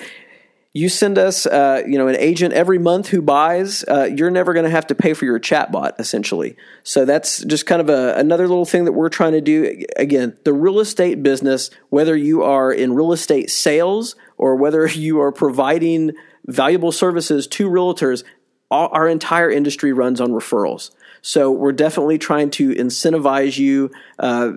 you 0.75 0.89
send 0.89 1.19
us, 1.19 1.47
uh, 1.47 1.83
you 1.87 1.99
know, 1.99 2.09
an 2.09 2.17
agent 2.17 2.53
every 2.53 2.79
month 2.79 3.09
who 3.09 3.23
buys, 3.23 3.85
uh, 3.89 4.09
you're 4.15 4.31
never 4.31 4.53
going 4.53 4.65
to 4.65 4.71
have 4.71 4.87
to 4.89 4.95
pay 4.95 5.15
for 5.15 5.25
your 5.25 5.41
chatbot, 5.41 5.99
essentially. 5.99 6.57
So 6.83 7.05
that's 7.05 7.43
just 7.45 7.67
kind 7.67 7.81
of 7.81 7.89
a, 7.89 8.15
another 8.15 8.47
little 8.47 8.67
thing 8.67 8.85
that 8.85 8.93
we're 8.93 9.09
trying 9.09 9.33
to 9.33 9.41
do. 9.41 9.85
Again, 9.97 10.37
the 10.45 10.53
real 10.53 10.79
estate 10.79 11.23
business, 11.23 11.71
whether 11.89 12.15
you 12.15 12.43
are 12.43 12.71
in 12.71 12.95
real 12.95 13.13
estate 13.13 13.51
sales 13.51 14.15
or 14.37 14.57
whether 14.57 14.87
you 14.89 15.21
are 15.21 15.33
providing 15.33 16.13
valuable 16.47 16.93
services 16.93 17.47
to 17.49 17.69
realtors, 17.69 18.23
our 18.71 19.09
entire 19.09 19.51
industry 19.51 19.95
runs 19.95 20.21
on 20.21 20.31
referrals. 20.31 20.91
So 21.23 21.51
we're 21.51 21.73
definitely 21.73 22.19
trying 22.19 22.51
to 22.53 22.75
incentivize 22.75 23.59
you. 23.59 23.91
Uh, 24.19 24.53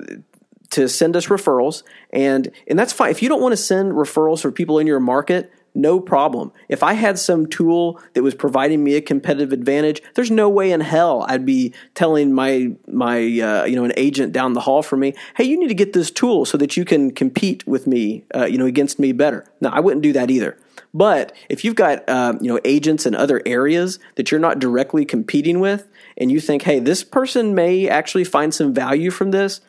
to 0.71 0.87
send 0.87 1.17
us 1.17 1.25
referrals 1.27 1.83
and 2.13 2.49
and 2.65 2.79
that's 2.79 2.93
fine 2.93 3.11
if 3.11 3.21
you 3.21 3.27
don't 3.27 3.41
want 3.41 3.51
to 3.51 3.57
send 3.57 3.91
referrals 3.91 4.41
for 4.41 4.53
people 4.53 4.79
in 4.79 4.87
your 4.87 5.01
market 5.01 5.51
no 5.73 5.99
problem. 5.99 6.51
If 6.67 6.83
I 6.83 6.93
had 6.93 7.17
some 7.17 7.47
tool 7.47 7.99
that 8.13 8.23
was 8.23 8.35
providing 8.35 8.83
me 8.83 8.95
a 8.95 9.01
competitive 9.01 9.53
advantage, 9.53 10.01
there's 10.15 10.31
no 10.31 10.49
way 10.49 10.71
in 10.71 10.81
hell 10.81 11.25
I'd 11.27 11.45
be 11.45 11.73
telling 11.95 12.33
my 12.33 12.71
my 12.87 13.17
uh, 13.17 13.65
you 13.65 13.75
know 13.75 13.85
an 13.85 13.93
agent 13.95 14.33
down 14.33 14.53
the 14.53 14.61
hall 14.61 14.83
from 14.83 14.99
me, 14.99 15.13
hey, 15.37 15.45
you 15.45 15.59
need 15.59 15.69
to 15.69 15.73
get 15.73 15.93
this 15.93 16.11
tool 16.11 16.45
so 16.45 16.57
that 16.57 16.75
you 16.75 16.85
can 16.85 17.11
compete 17.11 17.65
with 17.65 17.87
me, 17.87 18.25
uh, 18.35 18.45
you 18.45 18.57
know, 18.57 18.65
against 18.65 18.99
me 18.99 19.11
better. 19.11 19.45
No, 19.61 19.69
I 19.69 19.79
wouldn't 19.79 20.01
do 20.01 20.13
that 20.13 20.29
either. 20.29 20.57
But 20.93 21.33
if 21.49 21.63
you've 21.63 21.75
got 21.75 22.07
uh, 22.09 22.33
you 22.41 22.51
know 22.51 22.59
agents 22.65 23.05
in 23.05 23.15
other 23.15 23.41
areas 23.45 23.99
that 24.15 24.31
you're 24.31 24.39
not 24.39 24.59
directly 24.59 25.05
competing 25.05 25.59
with, 25.59 25.89
and 26.17 26.31
you 26.31 26.39
think, 26.39 26.63
hey, 26.63 26.79
this 26.79 27.03
person 27.03 27.55
may 27.55 27.87
actually 27.87 28.25
find 28.25 28.53
some 28.53 28.73
value 28.73 29.11
from 29.11 29.31
this, 29.31 29.61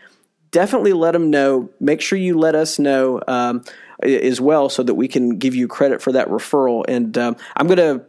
definitely 0.51 0.93
let 0.93 1.13
them 1.13 1.31
know. 1.31 1.71
Make 1.81 2.01
sure 2.01 2.19
you 2.19 2.39
let 2.39 2.55
us 2.55 2.79
know. 2.79 3.21
Um, 3.29 3.65
as 4.03 4.41
well 4.41 4.69
so 4.69 4.83
that 4.83 4.95
we 4.95 5.07
can 5.07 5.39
give 5.39 5.55
you 5.55 5.69
credit 5.69 6.03
for 6.03 6.13
that 6.13 6.29
referral. 6.29 6.85
And 6.89 7.17
um, 7.17 7.37
I'm 7.57 7.67
going 7.67 7.79
to 7.79 8.05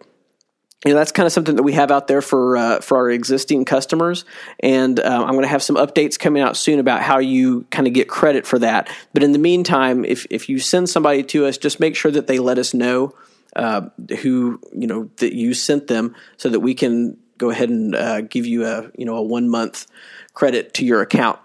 you 0.85 0.91
know 0.91 0.97
that's 0.97 1.11
kind 1.11 1.25
of 1.25 1.31
something 1.31 1.55
that 1.55 1.63
we 1.63 1.73
have 1.73 1.91
out 1.91 2.07
there 2.07 2.21
for 2.21 2.57
uh, 2.57 2.79
for 2.81 2.97
our 2.97 3.09
existing 3.09 3.65
customers, 3.65 4.25
and 4.59 4.99
uh, 4.99 5.23
I'm 5.23 5.31
going 5.31 5.43
to 5.43 5.47
have 5.47 5.63
some 5.63 5.77
updates 5.77 6.19
coming 6.19 6.43
out 6.43 6.57
soon 6.57 6.79
about 6.79 7.01
how 7.01 7.19
you 7.19 7.65
kind 7.71 7.87
of 7.87 7.93
get 7.93 8.09
credit 8.09 8.45
for 8.45 8.59
that. 8.59 8.89
But 9.13 9.23
in 9.23 9.31
the 9.31 9.39
meantime, 9.39 10.03
if 10.03 10.25
if 10.29 10.49
you 10.49 10.59
send 10.59 10.89
somebody 10.89 11.23
to 11.23 11.45
us, 11.45 11.57
just 11.57 11.79
make 11.79 11.95
sure 11.95 12.11
that 12.11 12.27
they 12.27 12.39
let 12.39 12.57
us 12.57 12.73
know 12.73 13.15
uh, 13.55 13.89
who 14.21 14.59
you 14.73 14.87
know 14.87 15.09
that 15.17 15.33
you 15.33 15.53
sent 15.53 15.87
them, 15.87 16.15
so 16.37 16.49
that 16.49 16.59
we 16.59 16.73
can 16.73 17.17
go 17.37 17.49
ahead 17.49 17.69
and 17.69 17.95
uh, 17.95 18.21
give 18.21 18.45
you 18.45 18.65
a 18.65 18.91
you 18.97 19.05
know 19.05 19.15
a 19.15 19.23
one 19.23 19.49
month 19.49 19.87
credit 20.33 20.73
to 20.75 20.85
your 20.85 21.01
account. 21.01 21.39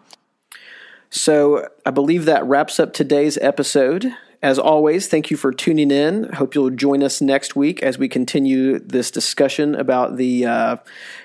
So 1.10 1.68
I 1.86 1.90
believe 1.90 2.26
that 2.26 2.44
wraps 2.44 2.78
up 2.78 2.92
today's 2.92 3.38
episode. 3.38 4.12
As 4.40 4.58
always, 4.58 5.08
thank 5.08 5.32
you 5.32 5.36
for 5.36 5.52
tuning 5.52 5.90
in. 5.90 6.32
Hope 6.34 6.54
you'll 6.54 6.70
join 6.70 7.02
us 7.02 7.20
next 7.20 7.56
week 7.56 7.82
as 7.82 7.98
we 7.98 8.08
continue 8.08 8.78
this 8.78 9.10
discussion 9.10 9.74
about 9.74 10.16
the 10.16 10.46
uh, 10.46 10.76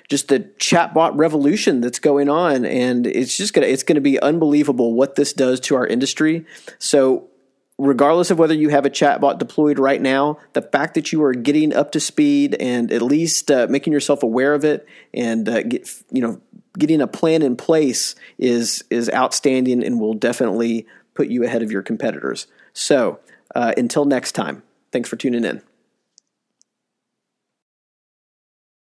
just 0.10 0.30
the 0.30 0.40
chatbot 0.40 1.12
revolution 1.14 1.80
that's 1.80 2.00
going 2.00 2.28
on, 2.28 2.66
and 2.66 3.06
it's 3.06 3.38
just 3.38 3.54
gonna 3.54 3.68
it's 3.68 3.84
gonna 3.84 4.02
be 4.02 4.20
unbelievable 4.20 4.94
what 4.94 5.14
this 5.14 5.32
does 5.32 5.60
to 5.60 5.76
our 5.76 5.86
industry. 5.86 6.44
So 6.80 7.30
regardless 7.78 8.32
of 8.32 8.40
whether 8.40 8.56
you 8.56 8.70
have 8.70 8.86
a 8.86 8.90
chatbot 8.90 9.38
deployed 9.38 9.78
right 9.78 10.02
now, 10.02 10.40
the 10.54 10.64
fact 10.64 10.96
that 10.96 11.12
you 11.12 11.24
are 11.24 11.34
getting 11.34 11.72
up 11.72 11.92
to 11.92 12.00
speed 12.00 12.56
and 12.60 12.92
at 12.92 13.04
least 13.04 13.52
uh, 13.52 13.68
making 13.70 13.94
yourself 13.94 14.24
aware 14.24 14.56
of 14.56 14.66
it 14.66 14.88
and 15.14 15.48
uh, 15.48 15.62
get 15.62 15.88
you 16.12 16.22
know 16.24 16.42
getting 16.80 17.00
a 17.00 17.08
plan 17.08 17.44
in 17.44 17.56
place 17.56 18.16
is 18.40 18.84
is 18.90 19.08
outstanding 19.14 19.84
and 19.84 20.00
will 20.00 20.16
definitely 20.16 20.88
put 21.14 21.28
you 21.28 21.44
ahead 21.44 21.62
of 21.62 21.72
your 21.72 21.84
competitors. 21.84 22.48
So 22.74 23.20
uh, 23.56 23.74
until 23.78 24.06
next 24.06 24.34
time, 24.34 24.64
thanks 24.92 25.10
for 25.10 25.16
tuning 25.16 25.46
in. 25.46 25.62